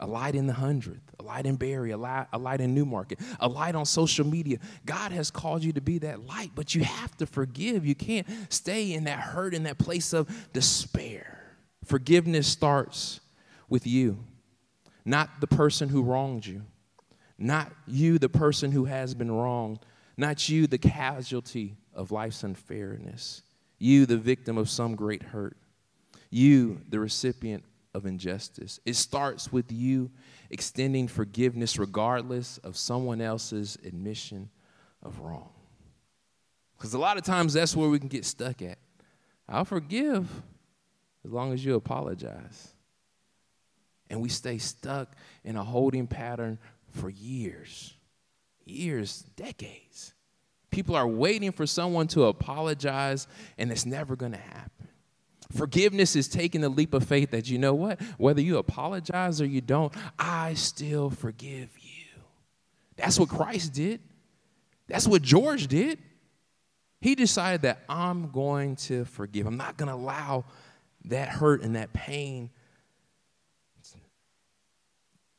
a 0.00 0.06
light 0.06 0.34
in 0.34 0.48
the 0.48 0.52
hundredth, 0.52 1.14
a 1.20 1.22
light 1.22 1.46
in 1.46 1.54
Bury, 1.54 1.92
a 1.92 1.96
light, 1.96 2.26
a 2.32 2.38
light 2.38 2.60
in 2.60 2.74
Newmarket, 2.74 3.20
a 3.38 3.46
light 3.46 3.76
on 3.76 3.86
social 3.86 4.26
media. 4.26 4.58
God 4.84 5.12
has 5.12 5.30
called 5.30 5.62
you 5.62 5.72
to 5.74 5.80
be 5.80 5.98
that 5.98 6.26
light, 6.26 6.50
but 6.56 6.74
you 6.74 6.82
have 6.82 7.16
to 7.18 7.26
forgive. 7.26 7.86
You 7.86 7.94
can't 7.94 8.26
stay 8.48 8.94
in 8.94 9.04
that 9.04 9.20
hurt, 9.20 9.54
in 9.54 9.62
that 9.62 9.78
place 9.78 10.12
of 10.12 10.28
despair. 10.52 11.54
Forgiveness 11.84 12.48
starts 12.48 13.20
with 13.68 13.86
you, 13.86 14.18
not 15.04 15.40
the 15.40 15.46
person 15.46 15.88
who 15.88 16.02
wronged 16.02 16.44
you. 16.46 16.62
Not 17.38 17.72
you, 17.86 18.18
the 18.18 18.28
person 18.28 18.72
who 18.72 18.86
has 18.86 19.14
been 19.14 19.30
wronged. 19.30 19.80
Not 20.16 20.48
you, 20.48 20.66
the 20.66 20.78
casualty 20.78 21.76
of 21.94 22.10
life's 22.10 22.42
unfairness. 22.42 23.42
You, 23.78 24.06
the 24.06 24.16
victim 24.16 24.56
of 24.56 24.70
some 24.70 24.94
great 24.94 25.22
hurt. 25.22 25.56
You, 26.30 26.80
the 26.88 26.98
recipient 26.98 27.64
of 27.94 28.06
injustice. 28.06 28.80
It 28.84 28.96
starts 28.96 29.52
with 29.52 29.70
you 29.70 30.10
extending 30.50 31.08
forgiveness 31.08 31.78
regardless 31.78 32.58
of 32.58 32.76
someone 32.76 33.20
else's 33.20 33.76
admission 33.84 34.50
of 35.02 35.18
wrong. 35.20 35.50
Because 36.76 36.94
a 36.94 36.98
lot 36.98 37.16
of 37.16 37.24
times 37.24 37.54
that's 37.54 37.74
where 37.74 37.88
we 37.88 37.98
can 37.98 38.08
get 38.08 38.24
stuck 38.24 38.60
at. 38.62 38.78
I'll 39.48 39.64
forgive 39.64 40.28
as 41.24 41.32
long 41.32 41.52
as 41.52 41.64
you 41.64 41.74
apologize. 41.74 42.74
And 44.10 44.20
we 44.20 44.28
stay 44.28 44.58
stuck 44.58 45.16
in 45.44 45.56
a 45.56 45.64
holding 45.64 46.06
pattern 46.06 46.58
for 46.96 47.10
years, 47.10 47.94
years, 48.64 49.24
decades. 49.36 50.14
People 50.70 50.96
are 50.96 51.06
waiting 51.06 51.52
for 51.52 51.66
someone 51.66 52.08
to 52.08 52.24
apologize, 52.24 53.28
and 53.56 53.70
it's 53.70 53.86
never 53.86 54.16
going 54.16 54.32
to 54.32 54.38
happen. 54.38 54.88
Forgiveness 55.52 56.16
is 56.16 56.26
taking 56.26 56.60
the 56.60 56.68
leap 56.68 56.92
of 56.92 57.04
faith 57.04 57.30
that 57.30 57.48
you 57.48 57.58
know 57.58 57.74
what? 57.74 58.00
Whether 58.18 58.40
you 58.40 58.58
apologize 58.58 59.40
or 59.40 59.46
you 59.46 59.60
don't, 59.60 59.94
I 60.18 60.54
still 60.54 61.08
forgive 61.08 61.70
you. 61.78 62.20
That's 62.96 63.18
what 63.18 63.28
Christ 63.28 63.72
did. 63.72 64.00
That's 64.88 65.06
what 65.06 65.22
George 65.22 65.68
did. 65.68 65.98
He 67.00 67.14
decided 67.14 67.62
that 67.62 67.84
I'm 67.88 68.30
going 68.30 68.76
to 68.76 69.04
forgive. 69.04 69.46
I'm 69.46 69.56
not 69.56 69.76
going 69.76 69.88
to 69.88 69.94
allow 69.94 70.44
that 71.04 71.28
hurt 71.28 71.62
and 71.62 71.76
that 71.76 71.92
pain 71.92 72.50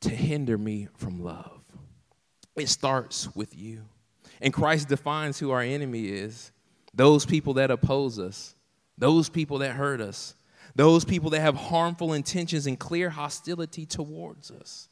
to 0.02 0.10
hinder 0.10 0.58
me 0.58 0.88
from 0.96 1.24
love. 1.24 1.62
It 2.56 2.70
starts 2.70 3.36
with 3.36 3.56
you. 3.56 3.84
And 4.42 4.54
Christ 4.54 4.88
defines 4.88 5.40
who 5.40 5.52
our 5.52 5.62
enemy 5.62 6.06
is 6.06 6.52
those 6.94 7.26
people 7.26 7.54
that 7.56 7.70
oppose 7.70 8.18
us, 8.18 8.56
those 8.98 9.30
people 9.30 9.60
that 9.60 9.72
hurt 9.72 10.02
us, 10.02 10.36
those 10.76 11.06
people 11.06 11.30
that 11.32 11.42
have 11.42 11.56
harmful 11.56 12.14
intentions 12.14 12.66
and 12.68 12.80
clear 12.80 13.10
hostility 13.10 13.86
towards 13.86 14.52
us, 14.52 14.90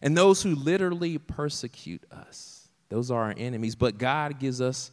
and 0.00 0.16
those 0.16 0.42
who 0.42 0.54
literally 0.54 1.18
persecute 1.18 2.04
us. 2.12 2.68
Those 2.88 3.10
are 3.10 3.24
our 3.24 3.34
enemies. 3.36 3.74
But 3.74 3.98
God 3.98 4.38
gives 4.38 4.60
us 4.60 4.90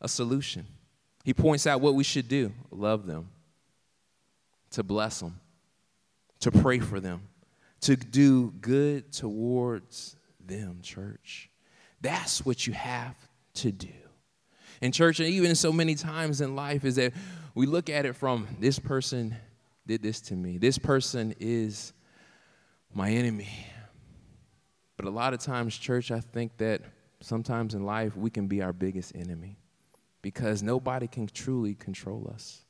a 0.00 0.08
solution. 0.08 0.66
He 1.24 1.34
points 1.34 1.66
out 1.66 1.80
what 1.80 1.94
we 1.94 2.04
should 2.04 2.28
do 2.28 2.52
love 2.70 3.06
them, 3.06 3.28
to 4.72 4.82
bless 4.82 5.20
them, 5.20 5.40
to 6.40 6.50
pray 6.50 6.78
for 6.78 7.00
them, 7.00 7.22
to 7.82 7.96
do 7.96 8.52
good 8.60 9.12
towards 9.12 10.16
them, 10.44 10.80
church. 10.82 11.50
That's 12.00 12.44
what 12.44 12.66
you 12.66 12.72
have 12.72 13.16
to 13.54 13.70
do. 13.70 13.88
And 14.80 14.92
church, 14.92 15.20
and 15.20 15.28
even 15.28 15.54
so 15.54 15.72
many 15.72 15.94
times 15.94 16.40
in 16.40 16.56
life, 16.56 16.84
is 16.84 16.96
that 16.96 17.12
we 17.54 17.66
look 17.66 17.88
at 17.88 18.06
it 18.06 18.14
from 18.14 18.48
this 18.58 18.78
person 18.78 19.36
did 19.86 20.02
this 20.02 20.20
to 20.22 20.34
me. 20.34 20.58
This 20.58 20.78
person 20.78 21.34
is 21.38 21.92
my 22.94 23.10
enemy. 23.10 23.48
But 24.96 25.06
a 25.06 25.10
lot 25.10 25.34
of 25.34 25.40
times, 25.40 25.76
church, 25.76 26.10
I 26.10 26.20
think 26.20 26.56
that 26.58 26.82
sometimes 27.20 27.74
in 27.74 27.84
life 27.84 28.16
we 28.16 28.30
can 28.30 28.46
be 28.46 28.62
our 28.62 28.72
biggest 28.72 29.14
enemy 29.14 29.58
because 30.22 30.62
nobody 30.62 31.08
can 31.08 31.26
truly 31.26 31.74
control 31.74 32.30
us. 32.32 32.64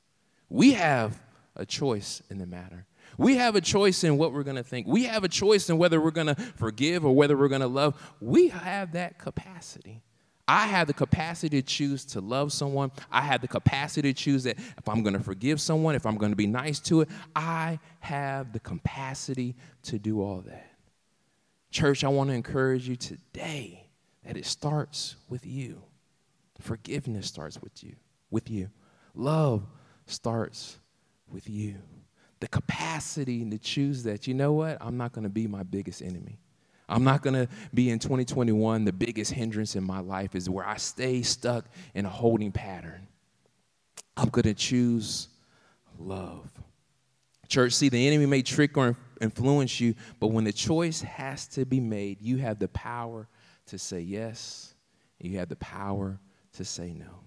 We 0.48 0.72
have 0.72 1.20
a 1.56 1.66
choice 1.66 2.22
in 2.30 2.38
the 2.38 2.46
matter. 2.46 2.86
We 3.18 3.36
have 3.36 3.56
a 3.56 3.60
choice 3.60 4.04
in 4.04 4.16
what 4.18 4.32
we're 4.32 4.42
going 4.42 4.56
to 4.56 4.62
think. 4.62 4.86
We 4.86 5.04
have 5.04 5.24
a 5.24 5.28
choice 5.28 5.68
in 5.68 5.78
whether 5.78 6.00
we're 6.00 6.10
going 6.10 6.28
to 6.28 6.34
forgive 6.34 7.04
or 7.04 7.14
whether 7.14 7.36
we're 7.36 7.48
going 7.48 7.60
to 7.60 7.66
love. 7.66 8.00
We 8.20 8.48
have 8.48 8.92
that 8.92 9.18
capacity. 9.18 10.02
I 10.48 10.66
have 10.66 10.86
the 10.86 10.94
capacity 10.94 11.62
to 11.62 11.66
choose 11.66 12.04
to 12.06 12.20
love 12.20 12.52
someone. 12.52 12.90
I 13.10 13.20
have 13.20 13.40
the 13.40 13.48
capacity 13.48 14.12
to 14.12 14.18
choose 14.18 14.44
that 14.44 14.58
if 14.58 14.88
I'm 14.88 15.02
going 15.02 15.14
to 15.14 15.22
forgive 15.22 15.60
someone, 15.60 15.94
if 15.94 16.04
I'm 16.04 16.16
going 16.16 16.32
to 16.32 16.36
be 16.36 16.46
nice 16.46 16.80
to 16.80 17.02
it, 17.02 17.08
I 17.36 17.78
have 18.00 18.52
the 18.52 18.60
capacity 18.60 19.54
to 19.84 19.98
do 19.98 20.20
all 20.20 20.40
that. 20.46 20.70
Church, 21.70 22.04
I 22.04 22.08
want 22.08 22.30
to 22.30 22.34
encourage 22.34 22.88
you 22.88 22.96
today 22.96 23.86
that 24.24 24.36
it 24.36 24.44
starts 24.44 25.16
with 25.28 25.46
you. 25.46 25.82
Forgiveness 26.60 27.26
starts 27.26 27.60
with 27.62 27.82
you, 27.82 27.94
with 28.30 28.50
you. 28.50 28.68
Love 29.14 29.64
starts 30.06 30.78
with 31.28 31.48
you 31.48 31.76
the 32.42 32.48
capacity 32.48 33.48
to 33.48 33.56
choose 33.56 34.02
that, 34.02 34.26
you 34.26 34.34
know 34.34 34.52
what? 34.52 34.76
I'm 34.80 34.96
not 34.96 35.12
going 35.12 35.22
to 35.22 35.30
be 35.30 35.46
my 35.46 35.62
biggest 35.62 36.02
enemy. 36.02 36.40
I'm 36.88 37.04
not 37.04 37.22
going 37.22 37.34
to 37.34 37.48
be 37.72 37.88
in 37.88 38.00
2021 38.00 38.84
the 38.84 38.92
biggest 38.92 39.30
hindrance 39.30 39.76
in 39.76 39.84
my 39.84 40.00
life 40.00 40.34
is 40.34 40.50
where 40.50 40.66
I 40.66 40.76
stay 40.76 41.22
stuck 41.22 41.66
in 41.94 42.04
a 42.04 42.08
holding 42.08 42.50
pattern. 42.50 43.06
I'm 44.16 44.28
going 44.28 44.42
to 44.42 44.54
choose 44.54 45.28
love. 46.00 46.50
Church, 47.46 47.74
see, 47.74 47.88
the 47.88 48.08
enemy 48.08 48.26
may 48.26 48.42
trick 48.42 48.76
or 48.76 48.96
influence 49.20 49.80
you, 49.80 49.94
but 50.18 50.32
when 50.32 50.42
the 50.42 50.52
choice 50.52 51.00
has 51.00 51.46
to 51.46 51.64
be 51.64 51.78
made, 51.78 52.20
you 52.20 52.38
have 52.38 52.58
the 52.58 52.68
power 52.68 53.28
to 53.66 53.78
say 53.78 54.00
yes, 54.00 54.74
you 55.20 55.38
have 55.38 55.48
the 55.48 55.56
power 55.56 56.18
to 56.54 56.64
say 56.64 56.92
no. 56.92 57.20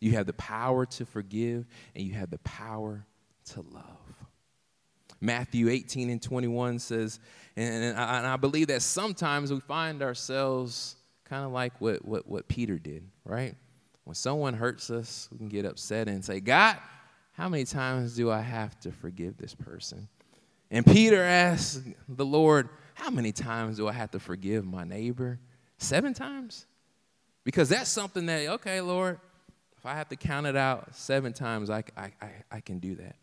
You 0.00 0.12
have 0.12 0.26
the 0.26 0.32
power 0.32 0.84
to 0.84 1.06
forgive, 1.06 1.64
and 1.94 2.04
you 2.04 2.14
have 2.14 2.30
the 2.30 2.38
power 2.38 3.06
to 3.52 3.60
love. 3.60 3.97
Matthew 5.20 5.68
18 5.68 6.10
and 6.10 6.22
21 6.22 6.78
says, 6.78 7.18
and 7.56 7.96
I, 7.98 8.18
and 8.18 8.26
I 8.26 8.36
believe 8.36 8.68
that 8.68 8.82
sometimes 8.82 9.52
we 9.52 9.60
find 9.60 10.02
ourselves 10.02 10.96
kind 11.24 11.44
of 11.44 11.52
like 11.52 11.80
what, 11.80 12.04
what, 12.04 12.28
what 12.28 12.48
Peter 12.48 12.78
did, 12.78 13.04
right? 13.24 13.54
When 14.04 14.14
someone 14.14 14.54
hurts 14.54 14.90
us, 14.90 15.28
we 15.32 15.38
can 15.38 15.48
get 15.48 15.64
upset 15.64 16.08
and 16.08 16.24
say, 16.24 16.40
God, 16.40 16.76
how 17.32 17.48
many 17.48 17.64
times 17.64 18.16
do 18.16 18.30
I 18.30 18.40
have 18.40 18.78
to 18.80 18.92
forgive 18.92 19.36
this 19.36 19.54
person? 19.54 20.08
And 20.70 20.84
Peter 20.84 21.22
asked 21.22 21.82
the 22.08 22.24
Lord, 22.24 22.68
How 22.94 23.10
many 23.10 23.32
times 23.32 23.76
do 23.76 23.88
I 23.88 23.92
have 23.92 24.10
to 24.12 24.18
forgive 24.18 24.64
my 24.64 24.84
neighbor? 24.84 25.38
Seven 25.78 26.14
times? 26.14 26.66
Because 27.44 27.68
that's 27.68 27.88
something 27.88 28.26
that, 28.26 28.48
okay, 28.48 28.80
Lord, 28.80 29.20
if 29.76 29.86
I 29.86 29.94
have 29.94 30.08
to 30.08 30.16
count 30.16 30.46
it 30.46 30.56
out 30.56 30.94
seven 30.94 31.32
times, 31.32 31.70
I, 31.70 31.84
I, 31.96 32.12
I, 32.20 32.30
I 32.50 32.60
can 32.60 32.78
do 32.78 32.96
that. 32.96 33.16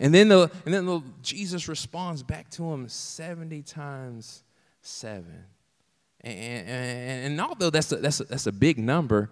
And 0.00 0.14
then, 0.14 0.28
the, 0.28 0.50
and 0.64 0.72
then 0.72 0.86
the, 0.86 1.02
Jesus 1.20 1.68
responds 1.68 2.22
back 2.22 2.48
to 2.52 2.64
him 2.64 2.88
70 2.88 3.60
times 3.62 4.42
7. 4.80 5.26
And, 6.22 6.38
and, 6.38 7.26
and 7.26 7.40
although 7.40 7.68
that's 7.68 7.92
a, 7.92 7.96
that's, 7.96 8.20
a, 8.20 8.24
that's 8.24 8.46
a 8.46 8.52
big 8.52 8.78
number, 8.78 9.30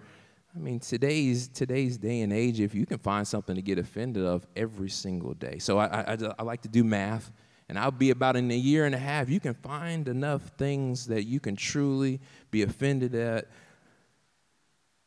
I 0.55 0.59
mean, 0.59 0.79
today's, 0.79 1.49
today's 1.49 1.97
day 1.97 2.21
and 2.21 2.35
age, 2.35 2.61
if 2.61 2.75
you 2.75 2.85
can 2.85 2.99
find 2.99 3.27
something 3.27 3.57
to 3.57 3.63
get 3.63 3.79
offended 3.79 4.27
of 4.27 4.47
every 4.55 4.91
single 4.91 5.33
day. 5.33 5.59
So 5.59 5.79
I, 5.79 6.13
I, 6.13 6.19
I 6.39 6.43
like 6.43 6.61
to 6.63 6.69
do 6.69 6.85
math, 6.85 7.33
and 7.71 7.79
I'll 7.79 7.91
be 7.91 8.11
about 8.11 8.37
in 8.37 8.51
a 8.51 8.57
year 8.57 8.85
and 8.85 8.95
a 8.95 8.99
half, 8.99 9.31
you 9.31 9.41
can 9.41 9.55
find 9.55 10.07
enough 10.07 10.43
things 10.59 11.07
that 11.07 11.25
you 11.25 11.41
can 11.41 11.57
truly 11.57 12.21
be 12.51 12.63
offended 12.63 13.15
at 13.15 13.47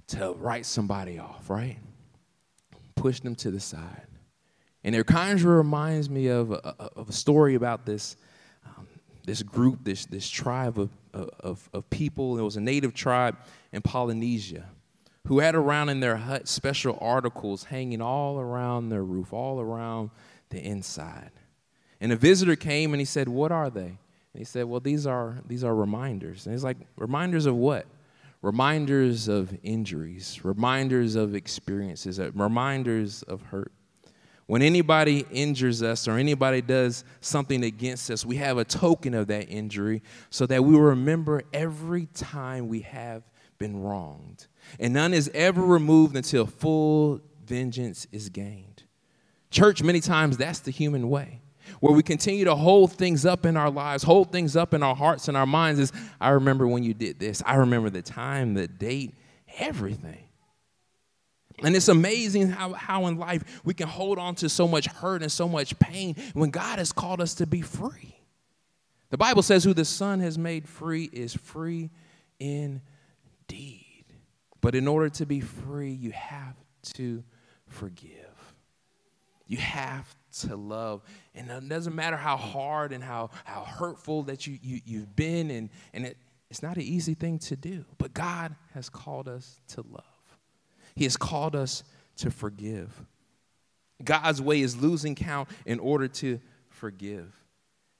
to 0.08 0.34
write 0.34 0.66
somebody 0.66 1.20
off, 1.20 1.52
right? 1.52 1.78
Push 2.96 3.20
them 3.20 3.36
to 3.36 3.52
the 3.52 3.60
side. 3.60 4.08
And 4.84 4.96
it 4.96 5.06
kind 5.06 5.40
of 5.40 5.46
reminds 5.46 6.10
me 6.10 6.28
of 6.28 6.52
a, 6.52 6.76
of 6.96 7.10
a 7.10 7.14
story 7.14 7.56
about 7.56 7.86
this, 7.86 8.18
um, 8.66 8.88
this 9.26 9.44
group, 9.44 9.84
this, 9.84 10.06
this 10.06 10.30
tribe 10.30 10.80
of, 10.80 10.90
of, 11.14 11.70
of 11.74 11.90
people. 11.90 12.40
It 12.40 12.42
was 12.42 12.58
a 12.58 12.62
native 12.62 12.94
tribe 12.94 13.38
in 13.72 13.82
Polynesia 13.82 14.66
who 15.28 15.40
had 15.40 15.56
around 15.56 15.90
in 15.90 16.00
their 16.00 16.18
hut 16.18 16.48
special 16.48 16.98
articles 17.00 17.66
hanging 17.66 18.02
all 18.02 18.40
around 18.40 18.90
their 18.90 19.04
roof, 19.04 19.34
all 19.34 19.60
around 19.60 20.10
the 20.50 20.60
inside. 20.60 21.32
And 22.00 22.12
a 22.12 22.16
visitor 22.16 22.56
came 22.56 22.94
and 22.94 23.00
he 23.00 23.06
said, 23.06 23.30
What 23.30 23.52
are 23.52 23.70
they? 23.70 23.82
And 23.82 24.40
he 24.40 24.44
said, 24.44 24.66
Well, 24.66 24.80
these 24.80 25.06
are 25.06 25.38
these 25.46 25.64
are 25.64 25.76
reminders. 25.76 26.46
And 26.46 26.56
he's 26.56 26.64
like, 26.64 26.78
Reminders 26.98 27.46
of 27.46 27.56
what? 27.56 27.86
Reminders 28.42 29.28
of 29.28 29.56
injuries, 29.62 30.44
reminders 30.44 31.16
of 31.16 31.36
experiences, 31.36 32.20
uh, 32.20 32.32
reminders 32.34 33.22
of 33.24 33.44
hurt. 33.44 33.72
When 34.52 34.62
anybody 34.62 35.26
injures 35.32 35.82
us 35.82 36.10
or 36.10 36.18
anybody 36.18 36.60
does 36.62 37.06
something 37.22 37.64
against 37.64 38.12
us, 38.12 38.26
we 38.26 38.36
have 38.36 38.58
a 38.58 38.66
token 38.66 39.14
of 39.14 39.28
that 39.28 39.48
injury 39.48 40.04
so 40.30 40.46
that 40.46 40.66
we 40.66 40.78
remember 40.78 41.44
every 41.54 42.08
time 42.08 42.68
we 42.68 42.82
have 42.82 43.24
been 43.60 43.82
wronged. 43.82 44.48
And 44.78 44.94
none 44.94 45.14
is 45.14 45.32
ever 45.34 45.62
removed 45.62 46.18
until 46.18 46.46
full 46.46 47.22
vengeance 47.46 48.08
is 48.12 48.28
gained. 48.28 48.84
Church, 49.52 49.82
many 49.84 50.02
times, 50.02 50.36
that's 50.36 50.60
the 50.60 50.72
human 50.72 51.10
way. 51.10 51.40
Where 51.80 51.94
we 51.94 52.04
continue 52.04 52.44
to 52.44 52.56
hold 52.56 52.92
things 52.92 53.26
up 53.26 53.46
in 53.46 53.56
our 53.56 53.70
lives, 53.70 54.04
hold 54.04 54.34
things 54.34 54.58
up 54.58 54.74
in 54.74 54.84
our 54.84 54.98
hearts 54.98 55.30
and 55.30 55.38
our 55.38 55.46
minds 55.46 55.80
is, 55.80 55.94
I 56.20 56.32
remember 56.32 56.68
when 56.68 56.84
you 56.84 56.94
did 56.94 57.22
this. 57.22 57.42
I 57.46 57.56
remember 57.56 57.90
the 57.90 58.02
time, 58.02 58.56
the 58.56 58.68
date, 58.68 59.14
everything. 59.60 60.26
And 61.64 61.76
it's 61.76 61.88
amazing 61.88 62.50
how, 62.50 62.74
how 62.74 63.06
in 63.08 63.18
life 63.18 63.62
we 63.64 63.74
can 63.74 63.88
hold 63.88 64.18
on 64.18 64.36
to 64.36 64.50
so 64.50 64.68
much 64.68 64.88
hurt 64.88 65.22
and 65.22 65.32
so 65.32 65.48
much 65.48 65.78
pain 65.80 66.16
when 66.34 66.50
God 66.50 66.80
has 66.80 66.92
called 66.92 67.22
us 67.22 67.36
to 67.36 67.46
be 67.46 67.62
free. 67.62 68.16
The 69.10 69.18
Bible 69.18 69.44
says, 69.44 69.64
Who 69.64 69.74
the 69.74 69.86
Son 69.86 70.20
has 70.22 70.38
made 70.38 70.68
free 70.68 71.10
is 71.12 71.34
free 71.34 71.90
indeed. 72.40 74.06
But 74.62 74.76
in 74.76 74.88
order 74.88 75.10
to 75.10 75.26
be 75.26 75.42
free, 75.42 75.92
you 75.92 76.12
have 76.12 76.56
to 76.94 77.24
forgive. 77.68 78.54
You 79.48 79.58
have 79.58 80.16
to 80.40 80.56
love. 80.56 81.02
And 81.36 81.50
it 81.50 81.68
doesn't 81.68 81.96
matter 81.96 82.16
how 82.16 82.38
hard 82.38 82.94
and 82.94 83.04
how, 83.04 83.32
how 83.44 83.64
hurtful 83.64 84.24
that 84.24 84.48
you, 84.48 84.58
you, 84.62 84.80
you've 84.86 85.16
been, 85.16 85.52
and, 85.52 85.70
and 85.94 86.06
it, 86.06 86.18
it's 86.50 86.64
not 86.64 86.78
an 86.78 86.84
easy 86.84 87.16
thing 87.16 87.40
to 87.40 87.56
do. 87.56 87.84
But 87.98 88.14
God 88.14 88.56
has 88.74 88.88
called 88.88 89.28
us 89.28 89.60
to 89.70 89.84
love. 89.90 90.04
He 90.96 91.04
has 91.06 91.18
called 91.18 91.56
us 91.56 91.84
to 92.18 92.32
forgive. 92.32 93.06
God's 94.04 94.42
way 94.42 94.62
is 94.62 94.82
losing 94.82 95.16
count 95.16 95.50
in 95.66 95.80
order 95.80 96.08
to 96.08 96.40
forgive. 96.70 97.34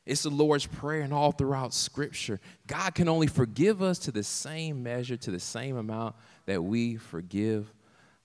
It's 0.06 0.24
the 0.24 0.30
Lord's 0.30 0.66
Prayer 0.66 1.02
and 1.02 1.14
all 1.14 1.32
throughout 1.32 1.74
Scripture. 1.74 2.40
God 2.68 2.96
can 2.96 3.08
only 3.08 3.28
forgive 3.28 3.82
us 3.82 4.00
to 4.00 4.12
the 4.12 4.24
same 4.24 4.82
measure, 4.82 5.16
to 5.18 5.32
the 5.32 5.40
same 5.40 5.78
amount 5.78 6.16
that 6.48 6.64
we 6.64 6.98
forgive 6.98 7.72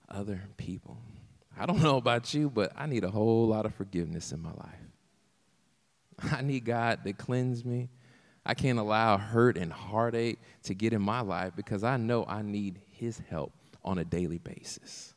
other 0.08 0.42
people. 0.56 0.96
I 1.58 1.66
don't 1.66 1.82
know 1.82 1.96
about 1.96 2.32
you, 2.35 2.50
but 2.50 2.73
I 2.76 2.87
need 2.87 3.04
a 3.04 3.11
whole 3.11 3.46
lot 3.49 3.66
of 3.66 3.75
forgiveness 3.75 4.32
in 4.32 4.40
my 4.40 4.52
life. 4.52 6.32
I 6.32 6.42
need 6.42 6.64
God 6.64 7.04
to 7.04 7.12
cleanse 7.12 7.64
me. 7.64 7.90
I 8.44 8.54
can't 8.54 8.78
allow 8.78 9.18
hurt 9.18 9.58
and 9.58 9.73
heartache 9.73 10.38
to 10.64 10.75
get 10.75 10.92
in 10.92 11.02
my 11.02 11.20
life 11.20 11.52
because 11.56 11.82
I 11.82 11.96
know 11.96 12.25
I 12.26 12.42
need 12.42 12.80
His 12.90 13.20
help 13.28 13.52
on 13.86 13.98
a 13.98 14.04
daily 14.04 14.38
basis. 14.38 15.14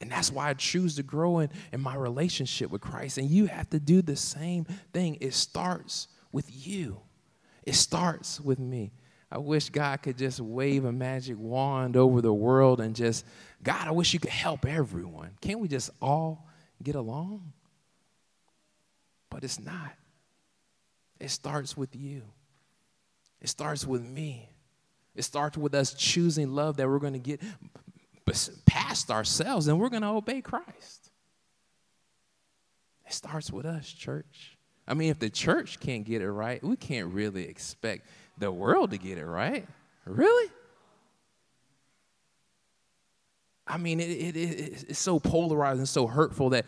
And 0.00 0.10
that's 0.10 0.32
why 0.32 0.48
I 0.48 0.54
choose 0.54 0.96
to 0.96 1.02
grow 1.02 1.40
in, 1.40 1.50
in 1.72 1.80
my 1.80 1.94
relationship 1.94 2.70
with 2.70 2.80
Christ. 2.80 3.18
And 3.18 3.28
you 3.28 3.46
have 3.46 3.68
to 3.70 3.78
do 3.78 4.02
the 4.02 4.16
same 4.16 4.64
thing. 4.92 5.18
It 5.20 5.34
starts 5.34 6.08
with 6.32 6.46
you, 6.66 7.00
it 7.64 7.74
starts 7.74 8.40
with 8.40 8.58
me. 8.58 8.92
I 9.32 9.38
wish 9.38 9.68
God 9.68 10.02
could 10.02 10.18
just 10.18 10.40
wave 10.40 10.84
a 10.84 10.90
magic 10.90 11.38
wand 11.38 11.96
over 11.96 12.20
the 12.20 12.32
world 12.32 12.80
and 12.80 12.96
just, 12.96 13.24
God, 13.62 13.86
I 13.86 13.92
wish 13.92 14.12
you 14.12 14.18
could 14.18 14.30
help 14.30 14.66
everyone. 14.66 15.30
Can't 15.40 15.60
we 15.60 15.68
just 15.68 15.90
all 16.02 16.48
get 16.82 16.96
along? 16.96 17.52
But 19.28 19.44
it's 19.44 19.60
not. 19.60 19.92
It 21.20 21.30
starts 21.30 21.76
with 21.76 21.94
you, 21.94 22.22
it 23.40 23.48
starts 23.48 23.86
with 23.86 24.02
me. 24.02 24.48
It 25.16 25.22
starts 25.22 25.56
with 25.56 25.74
us 25.74 25.92
choosing 25.92 26.54
love 26.54 26.76
that 26.76 26.88
we're 26.88 27.00
going 27.00 27.14
to 27.14 27.18
get 27.18 27.42
past 28.66 29.10
ourselves 29.10 29.68
and 29.68 29.78
we're 29.78 29.88
going 29.88 30.02
to 30.02 30.08
obey 30.08 30.40
Christ. 30.40 31.10
It 33.06 33.12
starts 33.12 33.50
with 33.50 33.66
us, 33.66 33.90
church. 33.90 34.56
I 34.86 34.94
mean, 34.94 35.10
if 35.10 35.18
the 35.18 35.30
church 35.30 35.80
can't 35.80 36.04
get 36.04 36.22
it 36.22 36.30
right, 36.30 36.62
we 36.62 36.76
can't 36.76 37.12
really 37.12 37.44
expect 37.44 38.06
the 38.38 38.50
world 38.50 38.90
to 38.90 38.98
get 38.98 39.18
it 39.18 39.26
right. 39.26 39.66
Really? 40.04 40.50
I 43.66 43.76
mean, 43.76 44.00
it, 44.00 44.10
it, 44.10 44.36
it, 44.36 44.84
it's 44.88 44.98
so 44.98 45.20
polarized 45.20 45.78
and 45.78 45.88
so 45.88 46.06
hurtful 46.06 46.50
that 46.50 46.66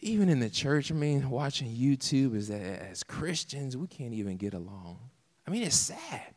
even 0.00 0.28
in 0.28 0.40
the 0.40 0.50
church, 0.50 0.90
I 0.90 0.94
mean, 0.94 1.30
watching 1.30 1.68
YouTube 1.68 2.34
is 2.34 2.48
that 2.48 2.60
as 2.60 3.02
Christians, 3.02 3.76
we 3.76 3.86
can't 3.86 4.12
even 4.12 4.36
get 4.36 4.54
along. 4.54 4.98
I 5.46 5.50
mean, 5.50 5.62
it's 5.62 5.76
sad. 5.76 6.34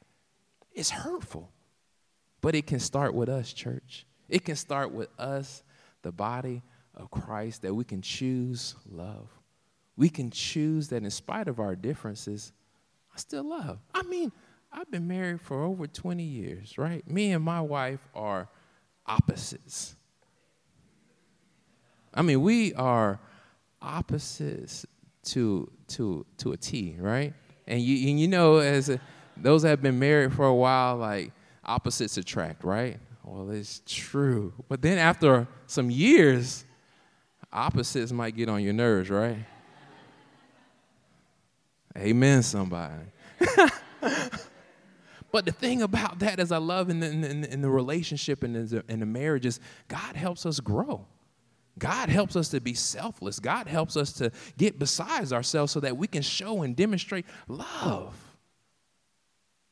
It's 0.71 0.91
hurtful. 0.91 1.51
But 2.41 2.55
it 2.55 2.67
can 2.67 2.79
start 2.79 3.13
with 3.13 3.29
us, 3.29 3.51
church. 3.51 4.05
It 4.29 4.45
can 4.45 4.55
start 4.55 4.91
with 4.91 5.09
us, 5.19 5.63
the 6.01 6.11
body 6.11 6.61
of 6.95 7.09
Christ, 7.11 7.61
that 7.63 7.73
we 7.73 7.83
can 7.83 8.01
choose 8.01 8.75
love. 8.89 9.29
We 9.97 10.09
can 10.09 10.31
choose 10.31 10.87
that 10.89 11.03
in 11.03 11.09
spite 11.09 11.47
of 11.47 11.59
our 11.59 11.75
differences, 11.75 12.53
I 13.13 13.19
still 13.19 13.49
love. 13.49 13.79
I 13.93 14.03
mean, 14.03 14.31
I've 14.71 14.89
been 14.91 15.07
married 15.07 15.41
for 15.41 15.63
over 15.63 15.87
20 15.87 16.23
years, 16.23 16.77
right? 16.77 17.07
Me 17.09 17.31
and 17.31 17.43
my 17.43 17.59
wife 17.59 17.99
are 18.13 18.47
opposites. 19.05 19.95
I 22.13 22.21
mean, 22.21 22.41
we 22.41 22.73
are 22.75 23.19
opposites 23.81 24.85
to 25.23 25.71
to 25.87 26.25
to 26.37 26.51
a 26.53 26.57
T, 26.57 26.95
right? 26.99 27.33
And 27.67 27.81
you 27.81 28.09
and 28.09 28.19
you 28.19 28.27
know, 28.27 28.57
as 28.57 28.89
a, 28.89 28.99
those 29.37 29.63
that 29.63 29.69
have 29.69 29.81
been 29.81 29.99
married 29.99 30.33
for 30.33 30.45
a 30.45 30.55
while, 30.55 30.97
like 30.97 31.31
opposites 31.63 32.17
attract, 32.17 32.63
right? 32.63 32.99
Well, 33.29 33.51
it's 33.51 33.83
true. 33.85 34.53
But 34.67 34.81
then 34.81 34.97
after 34.97 35.47
some 35.67 35.91
years, 35.91 36.65
opposites 37.53 38.11
might 38.11 38.35
get 38.35 38.49
on 38.49 38.63
your 38.63 38.73
nerves, 38.73 39.11
right? 39.11 39.37
Amen, 41.95 42.41
somebody. 42.41 43.05
but 45.31 45.45
the 45.45 45.51
thing 45.51 45.83
about 45.83 46.17
that 46.19 46.39
is, 46.39 46.51
I 46.51 46.57
love 46.57 46.89
in 46.89 47.01
the, 47.01 47.07
in, 47.07 47.43
in 47.43 47.61
the 47.61 47.69
relationship 47.69 48.41
and 48.41 48.55
in 48.55 48.67
the, 48.67 48.83
in 48.89 48.99
the 48.99 49.05
marriage 49.05 49.45
is 49.45 49.59
God 49.87 50.15
helps 50.15 50.47
us 50.47 50.59
grow. 50.59 51.05
God 51.77 52.09
helps 52.09 52.35
us 52.35 52.49
to 52.49 52.59
be 52.59 52.73
selfless. 52.73 53.39
God 53.39 53.67
helps 53.67 53.95
us 53.95 54.11
to 54.13 54.31
get 54.57 54.79
besides 54.79 55.31
ourselves 55.31 55.71
so 55.71 55.79
that 55.81 55.95
we 55.95 56.07
can 56.07 56.23
show 56.23 56.63
and 56.63 56.75
demonstrate 56.75 57.27
love. 57.47 58.15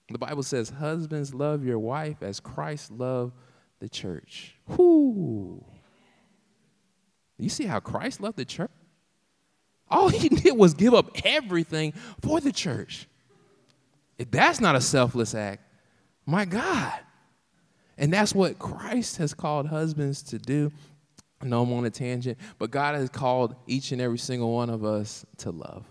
The 0.09 0.19
Bible 0.19 0.43
says, 0.43 0.69
Husbands, 0.69 1.33
love 1.33 1.65
your 1.65 1.79
wife 1.79 2.21
as 2.21 2.39
Christ 2.39 2.91
loved 2.91 3.33
the 3.79 3.89
church. 3.89 4.55
Whoo. 4.67 5.63
You 7.37 7.49
see 7.49 7.65
how 7.65 7.79
Christ 7.79 8.21
loved 8.21 8.37
the 8.37 8.45
church? 8.45 8.71
All 9.89 10.09
he 10.09 10.29
did 10.29 10.57
was 10.57 10.73
give 10.73 10.93
up 10.93 11.11
everything 11.23 11.93
for 12.21 12.39
the 12.39 12.51
church. 12.51 13.07
If 14.17 14.31
that's 14.31 14.59
not 14.59 14.75
a 14.75 14.81
selfless 14.81 15.35
act, 15.35 15.61
my 16.25 16.45
God. 16.45 16.93
And 17.97 18.11
that's 18.11 18.33
what 18.33 18.59
Christ 18.59 19.17
has 19.17 19.33
called 19.33 19.67
husbands 19.67 20.21
to 20.23 20.39
do. 20.39 20.71
No, 21.43 21.61
I'm 21.61 21.71
on 21.73 21.85
a 21.85 21.89
tangent, 21.89 22.37
but 22.57 22.71
God 22.71 22.95
has 22.95 23.09
called 23.09 23.55
each 23.67 23.91
and 23.91 24.01
every 24.01 24.17
single 24.17 24.51
one 24.53 24.69
of 24.69 24.83
us 24.83 25.25
to 25.37 25.51
love. 25.51 25.85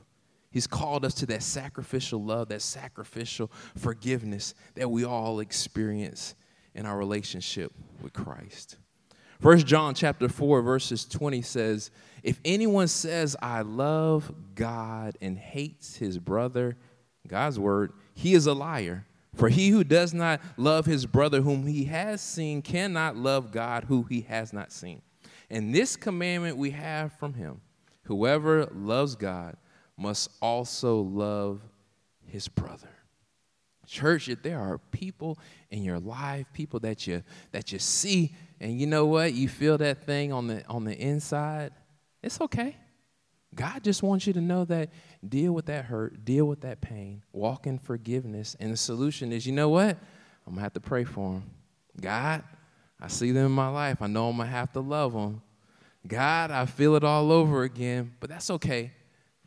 He's 0.50 0.66
called 0.66 1.04
us 1.04 1.14
to 1.14 1.26
that 1.26 1.42
sacrificial 1.42 2.22
love, 2.22 2.48
that 2.48 2.62
sacrificial 2.62 3.50
forgiveness 3.76 4.54
that 4.74 4.90
we 4.90 5.04
all 5.04 5.40
experience 5.40 6.34
in 6.76 6.86
our 6.86 6.96
relationship 6.96 7.72
with 8.00 8.12
Christ. 8.12 8.76
First 9.40 9.66
John 9.66 9.94
chapter 9.94 10.28
4 10.28 10.62
verses 10.62 11.04
20 11.04 11.42
says, 11.42 11.90
"If 12.22 12.40
anyone 12.44 12.88
says 12.88 13.34
I 13.42 13.62
love 13.62 14.32
God 14.54 15.16
and 15.20 15.36
hates 15.36 15.96
his 15.96 16.18
brother, 16.18 16.76
God's 17.26 17.58
word, 17.58 17.92
he 18.14 18.34
is 18.34 18.46
a 18.46 18.54
liar. 18.54 19.06
For 19.34 19.50
he 19.50 19.68
who 19.68 19.84
does 19.84 20.14
not 20.14 20.40
love 20.56 20.86
his 20.86 21.04
brother 21.04 21.42
whom 21.42 21.66
he 21.66 21.84
has 21.84 22.22
seen 22.22 22.62
cannot 22.62 23.16
love 23.16 23.52
God 23.52 23.84
who 23.84 24.04
he 24.04 24.22
has 24.22 24.52
not 24.52 24.72
seen. 24.72 25.02
And 25.50 25.74
this 25.74 25.96
commandment 25.96 26.56
we 26.56 26.70
have 26.70 27.12
from 27.12 27.34
him, 27.34 27.60
whoever 28.04 28.66
loves 28.66 29.14
God 29.14 29.56
must 29.98 30.30
also 30.40 31.00
love 31.00 31.60
his 32.24 32.48
brother." 32.48 32.95
Church, 33.96 34.28
if 34.28 34.42
there 34.42 34.60
are 34.60 34.76
people 34.78 35.38
in 35.70 35.82
your 35.82 35.98
life, 35.98 36.46
people 36.52 36.80
that 36.80 37.06
you 37.06 37.22
that 37.52 37.72
you 37.72 37.78
see, 37.78 38.34
and 38.60 38.78
you 38.78 38.86
know 38.86 39.06
what, 39.06 39.32
you 39.32 39.48
feel 39.48 39.78
that 39.78 40.04
thing 40.04 40.32
on 40.32 40.48
the 40.48 40.66
on 40.66 40.84
the 40.84 40.94
inside, 40.94 41.72
it's 42.22 42.40
okay. 42.42 42.76
God 43.54 43.82
just 43.82 44.02
wants 44.02 44.26
you 44.26 44.34
to 44.34 44.40
know 44.42 44.66
that 44.66 44.90
deal 45.26 45.52
with 45.52 45.66
that 45.66 45.86
hurt, 45.86 46.26
deal 46.26 46.44
with 46.44 46.60
that 46.60 46.82
pain, 46.82 47.22
walk 47.32 47.66
in 47.66 47.78
forgiveness. 47.78 48.54
And 48.60 48.70
the 48.70 48.76
solution 48.76 49.32
is 49.32 49.46
you 49.46 49.52
know 49.52 49.70
what? 49.70 49.96
I'm 50.46 50.54
to 50.54 50.60
have 50.60 50.74
to 50.74 50.80
pray 50.80 51.04
for 51.04 51.32
them. 51.32 51.50
God, 51.98 52.44
I 53.00 53.08
see 53.08 53.32
them 53.32 53.46
in 53.46 53.52
my 53.52 53.68
life. 53.68 54.02
I 54.02 54.08
know 54.08 54.28
I'm 54.28 54.36
to 54.36 54.44
have 54.44 54.72
to 54.74 54.80
love 54.80 55.14
them. 55.14 55.40
God, 56.06 56.50
I 56.50 56.66
feel 56.66 56.96
it 56.96 57.02
all 57.02 57.32
over 57.32 57.62
again, 57.62 58.12
but 58.20 58.28
that's 58.28 58.50
okay. 58.50 58.92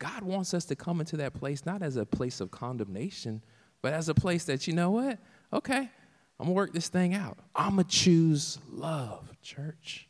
God 0.00 0.22
wants 0.22 0.54
us 0.54 0.64
to 0.66 0.76
come 0.76 0.98
into 0.98 1.16
that 1.18 1.34
place 1.34 1.64
not 1.64 1.82
as 1.82 1.96
a 1.96 2.04
place 2.04 2.40
of 2.40 2.50
condemnation, 2.50 3.42
but 3.82 3.92
as 3.92 4.08
a 4.08 4.14
place 4.14 4.44
that, 4.44 4.66
you 4.66 4.72
know 4.72 4.90
what? 4.90 5.18
Okay, 5.52 5.90
I'm 6.40 6.46
gonna 6.46 6.52
work 6.52 6.72
this 6.72 6.88
thing 6.88 7.14
out. 7.14 7.38
I'm 7.54 7.70
gonna 7.70 7.84
choose 7.84 8.58
love, 8.70 9.30
church. 9.42 10.08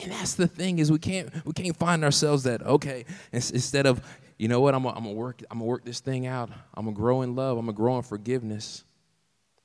And 0.00 0.12
that's 0.12 0.34
the 0.34 0.46
thing 0.46 0.78
is 0.78 0.90
we 0.92 0.98
can't 0.98 1.28
we 1.44 1.52
can't 1.52 1.76
find 1.76 2.04
ourselves 2.04 2.44
that 2.44 2.62
okay 2.62 3.04
instead 3.32 3.86
of 3.86 4.00
you 4.38 4.46
know 4.46 4.60
what 4.60 4.74
I'm 4.74 4.84
gonna, 4.84 4.96
I'm 4.96 5.04
gonna 5.04 5.16
work 5.16 5.42
I'm 5.50 5.58
gonna 5.58 5.68
work 5.68 5.84
this 5.84 6.00
thing 6.00 6.26
out. 6.26 6.50
I'm 6.74 6.84
gonna 6.84 6.96
grow 6.96 7.22
in 7.22 7.34
love. 7.34 7.58
I'm 7.58 7.66
gonna 7.66 7.76
grow 7.76 7.96
in 7.96 8.02
forgiveness. 8.02 8.84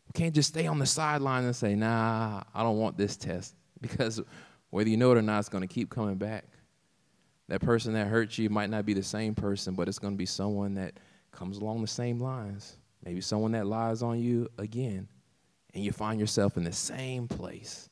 We 0.07 0.19
can't 0.19 0.33
just 0.33 0.49
stay 0.49 0.67
on 0.67 0.79
the 0.79 0.85
sideline 0.85 1.43
and 1.43 1.55
say 1.55 1.75
nah 1.75 2.43
I 2.53 2.63
don't 2.63 2.77
want 2.77 2.97
this 2.97 3.15
test 3.15 3.55
because 3.81 4.21
whether 4.69 4.89
you 4.89 4.97
know 4.97 5.11
it 5.11 5.17
or 5.17 5.21
not, 5.21 5.39
it's 5.39 5.49
gonna 5.49 5.67
keep 5.67 5.89
coming 5.89 6.15
back. 6.15 6.45
That 7.47 7.61
person 7.61 7.93
that 7.93 8.07
hurt 8.07 8.37
you 8.37 8.49
might 8.49 8.69
not 8.69 8.85
be 8.85 8.93
the 8.93 9.03
same 9.03 9.35
person, 9.35 9.75
but 9.75 9.87
it's 9.87 9.99
gonna 9.99 10.15
be 10.15 10.25
someone 10.25 10.75
that 10.75 10.93
comes 11.31 11.57
along 11.57 11.81
the 11.81 11.87
same 11.87 12.19
lines. 12.19 12.77
Maybe 13.03 13.21
someone 13.21 13.51
that 13.51 13.67
lies 13.67 14.01
on 14.01 14.19
you 14.19 14.49
again, 14.57 15.07
and 15.73 15.83
you 15.83 15.91
find 15.91 16.19
yourself 16.19 16.57
in 16.57 16.63
the 16.63 16.71
same 16.71 17.27
place. 17.27 17.89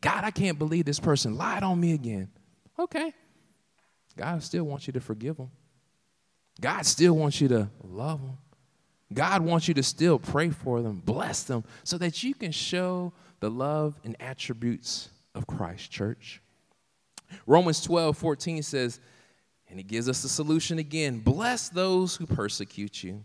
God, 0.00 0.24
I 0.24 0.30
can't 0.30 0.58
believe 0.58 0.84
this 0.84 1.00
person 1.00 1.36
lied 1.36 1.62
on 1.62 1.80
me 1.80 1.92
again. 1.92 2.30
Okay. 2.78 3.12
God 4.16 4.42
still 4.42 4.64
wants 4.64 4.86
you 4.86 4.92
to 4.92 5.00
forgive 5.00 5.36
them. 5.36 5.50
God 6.60 6.84
still 6.86 7.14
wants 7.14 7.40
you 7.40 7.48
to 7.48 7.68
love 7.82 8.20
them. 8.20 8.38
God 9.12 9.42
wants 9.42 9.68
you 9.68 9.74
to 9.74 9.82
still 9.82 10.18
pray 10.18 10.50
for 10.50 10.82
them, 10.82 11.00
bless 11.04 11.44
them, 11.44 11.64
so 11.82 11.96
that 11.98 12.22
you 12.22 12.34
can 12.34 12.52
show 12.52 13.12
the 13.40 13.50
love 13.50 13.98
and 14.04 14.16
attributes 14.20 15.08
of 15.34 15.46
Christ, 15.46 15.90
church. 15.90 16.42
Romans 17.46 17.80
12, 17.80 18.16
14 18.16 18.62
says, 18.62 19.00
and 19.70 19.78
he 19.78 19.82
gives 19.82 20.08
us 20.08 20.22
the 20.22 20.28
solution 20.28 20.78
again 20.78 21.18
bless 21.18 21.68
those 21.68 22.16
who 22.16 22.26
persecute 22.26 23.02
you, 23.02 23.24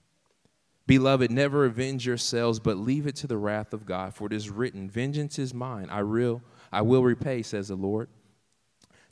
Beloved, 0.91 1.31
never 1.31 1.63
avenge 1.63 2.05
yourselves, 2.05 2.59
but 2.59 2.75
leave 2.75 3.07
it 3.07 3.15
to 3.15 3.25
the 3.25 3.37
wrath 3.37 3.71
of 3.71 3.85
God, 3.85 4.13
for 4.13 4.27
it 4.27 4.33
is 4.33 4.49
written, 4.49 4.89
Vengeance 4.89 5.39
is 5.39 5.53
mine, 5.53 5.87
I 5.89 6.03
will, 6.03 6.41
I 6.69 6.81
will 6.81 7.01
repay, 7.01 7.43
says 7.43 7.69
the 7.69 7.75
Lord. 7.75 8.09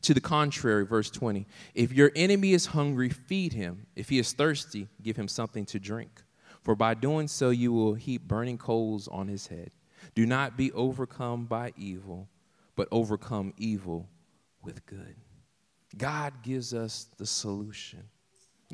To 0.02 0.14
the 0.14 0.20
contrary, 0.20 0.86
verse 0.86 1.10
20, 1.10 1.48
if 1.76 1.94
your 1.94 2.12
enemy 2.18 2.52
is 2.52 2.66
hungry, 2.66 3.08
feed 3.08 3.54
him. 3.54 3.86
If 3.96 4.10
he 4.10 4.20
is 4.20 4.34
thirsty, 4.34 4.90
give 5.02 5.16
him 5.16 5.30
something 5.30 5.66
to 5.68 5.80
drink. 5.80 6.22
For 6.64 6.76
by 6.76 6.96
doing 6.96 7.30
so, 7.30 7.50
you 7.50 7.72
will 7.72 7.94
heap 7.94 8.24
burning 8.24 8.58
coals 8.58 9.08
on 9.08 9.30
his 9.30 9.48
head. 9.48 9.72
Do 10.16 10.26
not 10.26 10.58
be 10.58 10.74
overcome 10.74 11.46
by 11.46 11.72
evil, 11.78 12.28
but 12.76 12.90
overcome 12.92 13.54
evil 13.56 14.10
with 14.62 14.86
good. 14.86 15.16
God 15.98 16.34
gives 16.44 16.74
us 16.74 17.08
the 17.18 17.26
solution. 17.26 18.04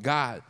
God, 0.02 0.42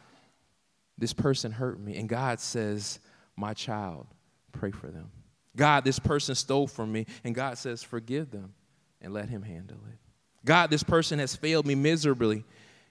this 0.98 1.12
person 1.12 1.52
hurt 1.52 1.78
me, 1.78 1.96
and 1.96 2.08
God 2.08 2.40
says, 2.40 3.00
My 3.36 3.54
child, 3.54 4.06
pray 4.52 4.70
for 4.70 4.88
them. 4.88 5.10
God, 5.54 5.84
this 5.84 5.98
person 5.98 6.34
stole 6.34 6.66
from 6.66 6.92
me, 6.92 7.06
and 7.24 7.34
God 7.34 7.58
says, 7.58 7.82
Forgive 7.82 8.30
them 8.30 8.54
and 9.00 9.12
let 9.12 9.28
him 9.28 9.42
handle 9.42 9.78
it. 9.90 9.98
God, 10.44 10.70
this 10.70 10.82
person 10.82 11.18
has 11.18 11.36
failed 11.36 11.66
me 11.66 11.74
miserably, 11.74 12.44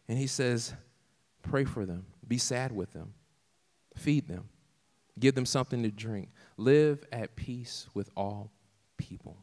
and 0.08 0.18
he 0.18 0.28
says, 0.28 0.74
Pray 1.42 1.64
for 1.64 1.86
them, 1.86 2.06
be 2.28 2.38
sad 2.38 2.72
with 2.72 2.92
them, 2.94 3.14
feed 3.96 4.28
them, 4.28 4.50
give 5.20 5.36
them 5.36 5.46
something 5.46 5.84
to 5.84 5.92
drink, 5.92 6.30
live 6.58 7.04
at 7.12 7.36
peace 7.36 7.88
with 7.94 8.10
all 8.16 8.52
people. 8.98 9.38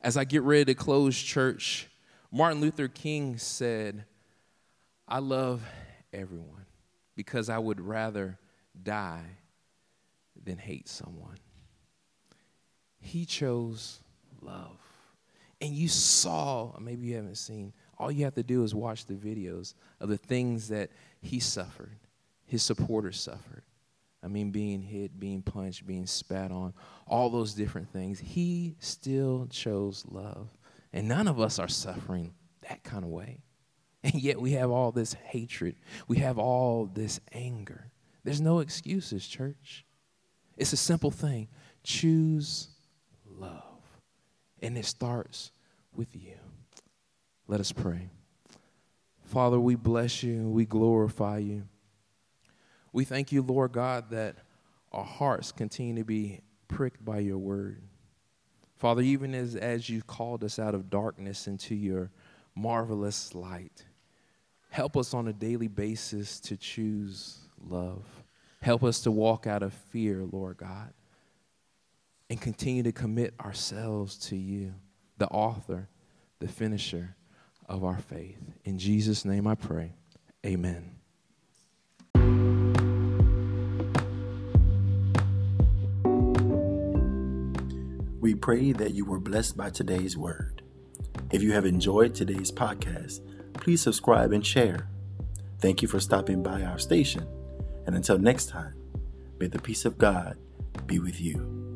As 0.00 0.16
I 0.16 0.24
get 0.24 0.42
ready 0.42 0.66
to 0.66 0.74
close 0.74 1.18
church, 1.18 1.88
Martin 2.30 2.60
Luther 2.60 2.88
King 2.88 3.36
said, 3.38 4.04
I 5.08 5.18
love 5.18 5.62
everyone 6.12 6.67
because 7.18 7.50
I 7.50 7.58
would 7.58 7.80
rather 7.80 8.38
die 8.80 9.24
than 10.40 10.56
hate 10.56 10.86
someone. 10.88 11.38
He 13.00 13.26
chose 13.26 13.98
love. 14.40 14.78
And 15.60 15.72
you 15.74 15.88
saw, 15.88 16.78
maybe 16.78 17.06
you 17.06 17.16
haven't 17.16 17.38
seen, 17.38 17.72
all 17.98 18.12
you 18.12 18.22
have 18.22 18.36
to 18.36 18.44
do 18.44 18.62
is 18.62 18.72
watch 18.72 19.06
the 19.06 19.14
videos 19.14 19.74
of 19.98 20.08
the 20.10 20.16
things 20.16 20.68
that 20.68 20.90
he 21.20 21.40
suffered, 21.40 21.98
his 22.46 22.62
supporters 22.62 23.20
suffered. 23.20 23.64
I 24.22 24.28
mean, 24.28 24.52
being 24.52 24.80
hit, 24.80 25.18
being 25.18 25.42
punched, 25.42 25.88
being 25.88 26.06
spat 26.06 26.52
on, 26.52 26.72
all 27.08 27.30
those 27.30 27.52
different 27.52 27.92
things. 27.92 28.20
He 28.20 28.76
still 28.78 29.48
chose 29.50 30.04
love. 30.08 30.56
And 30.92 31.08
none 31.08 31.26
of 31.26 31.40
us 31.40 31.58
are 31.58 31.66
suffering 31.66 32.32
that 32.68 32.84
kind 32.84 33.02
of 33.02 33.10
way. 33.10 33.42
And 34.02 34.14
yet 34.14 34.40
we 34.40 34.52
have 34.52 34.70
all 34.70 34.92
this 34.92 35.14
hatred, 35.14 35.76
we 36.06 36.18
have 36.18 36.38
all 36.38 36.86
this 36.86 37.20
anger. 37.32 37.90
There's 38.24 38.40
no 38.40 38.60
excuses, 38.60 39.26
church. 39.26 39.84
It's 40.56 40.72
a 40.72 40.76
simple 40.76 41.10
thing 41.10 41.48
choose 41.82 42.68
love. 43.26 43.62
And 44.60 44.76
it 44.76 44.84
starts 44.84 45.52
with 45.94 46.14
you. 46.14 46.34
Let 47.46 47.60
us 47.60 47.72
pray. 47.72 48.10
Father, 49.24 49.58
we 49.58 49.74
bless 49.74 50.22
you 50.22 50.34
and 50.34 50.52
we 50.52 50.66
glorify 50.66 51.38
you. 51.38 51.64
We 52.92 53.04
thank 53.04 53.32
you, 53.32 53.42
Lord 53.42 53.72
God, 53.72 54.10
that 54.10 54.36
our 54.92 55.04
hearts 55.04 55.52
continue 55.52 55.96
to 55.96 56.04
be 56.04 56.40
pricked 56.66 57.04
by 57.04 57.18
your 57.18 57.38
word. 57.38 57.82
Father, 58.76 59.02
even 59.02 59.34
as, 59.34 59.54
as 59.54 59.88
you 59.88 60.02
called 60.02 60.44
us 60.44 60.58
out 60.58 60.74
of 60.74 60.88
darkness 60.88 61.46
into 61.46 61.74
your 61.74 62.10
marvelous 62.58 63.34
light, 63.34 63.84
help 64.70 64.96
us 64.96 65.14
on 65.14 65.28
a 65.28 65.32
daily 65.32 65.68
basis 65.68 66.40
to 66.40 66.56
choose 66.56 67.38
love. 67.68 68.04
Help 68.60 68.82
us 68.82 69.00
to 69.02 69.10
walk 69.10 69.46
out 69.46 69.62
of 69.62 69.72
fear, 69.72 70.24
Lord 70.30 70.56
God, 70.56 70.92
and 72.28 72.40
continue 72.40 72.82
to 72.82 72.92
commit 72.92 73.32
ourselves 73.40 74.16
to 74.28 74.36
you, 74.36 74.74
the 75.18 75.28
author, 75.28 75.88
the 76.40 76.48
finisher 76.48 77.14
of 77.68 77.84
our 77.84 77.98
faith. 77.98 78.40
In 78.64 78.78
Jesus' 78.78 79.24
name 79.24 79.46
I 79.46 79.54
pray. 79.54 79.92
Amen. 80.44 80.96
We 88.20 88.34
pray 88.34 88.72
that 88.72 88.94
you 88.94 89.04
were 89.04 89.20
blessed 89.20 89.56
by 89.56 89.70
today's 89.70 90.16
word. 90.16 90.62
If 91.30 91.42
you 91.42 91.52
have 91.52 91.66
enjoyed 91.66 92.14
today's 92.14 92.50
podcast, 92.50 93.20
please 93.52 93.82
subscribe 93.82 94.32
and 94.32 94.44
share. 94.44 94.88
Thank 95.60 95.82
you 95.82 95.88
for 95.88 96.00
stopping 96.00 96.42
by 96.42 96.62
our 96.62 96.78
station. 96.78 97.26
And 97.86 97.94
until 97.94 98.18
next 98.18 98.48
time, 98.48 98.74
may 99.38 99.46
the 99.46 99.58
peace 99.58 99.84
of 99.84 99.98
God 99.98 100.38
be 100.86 100.98
with 100.98 101.20
you. 101.20 101.67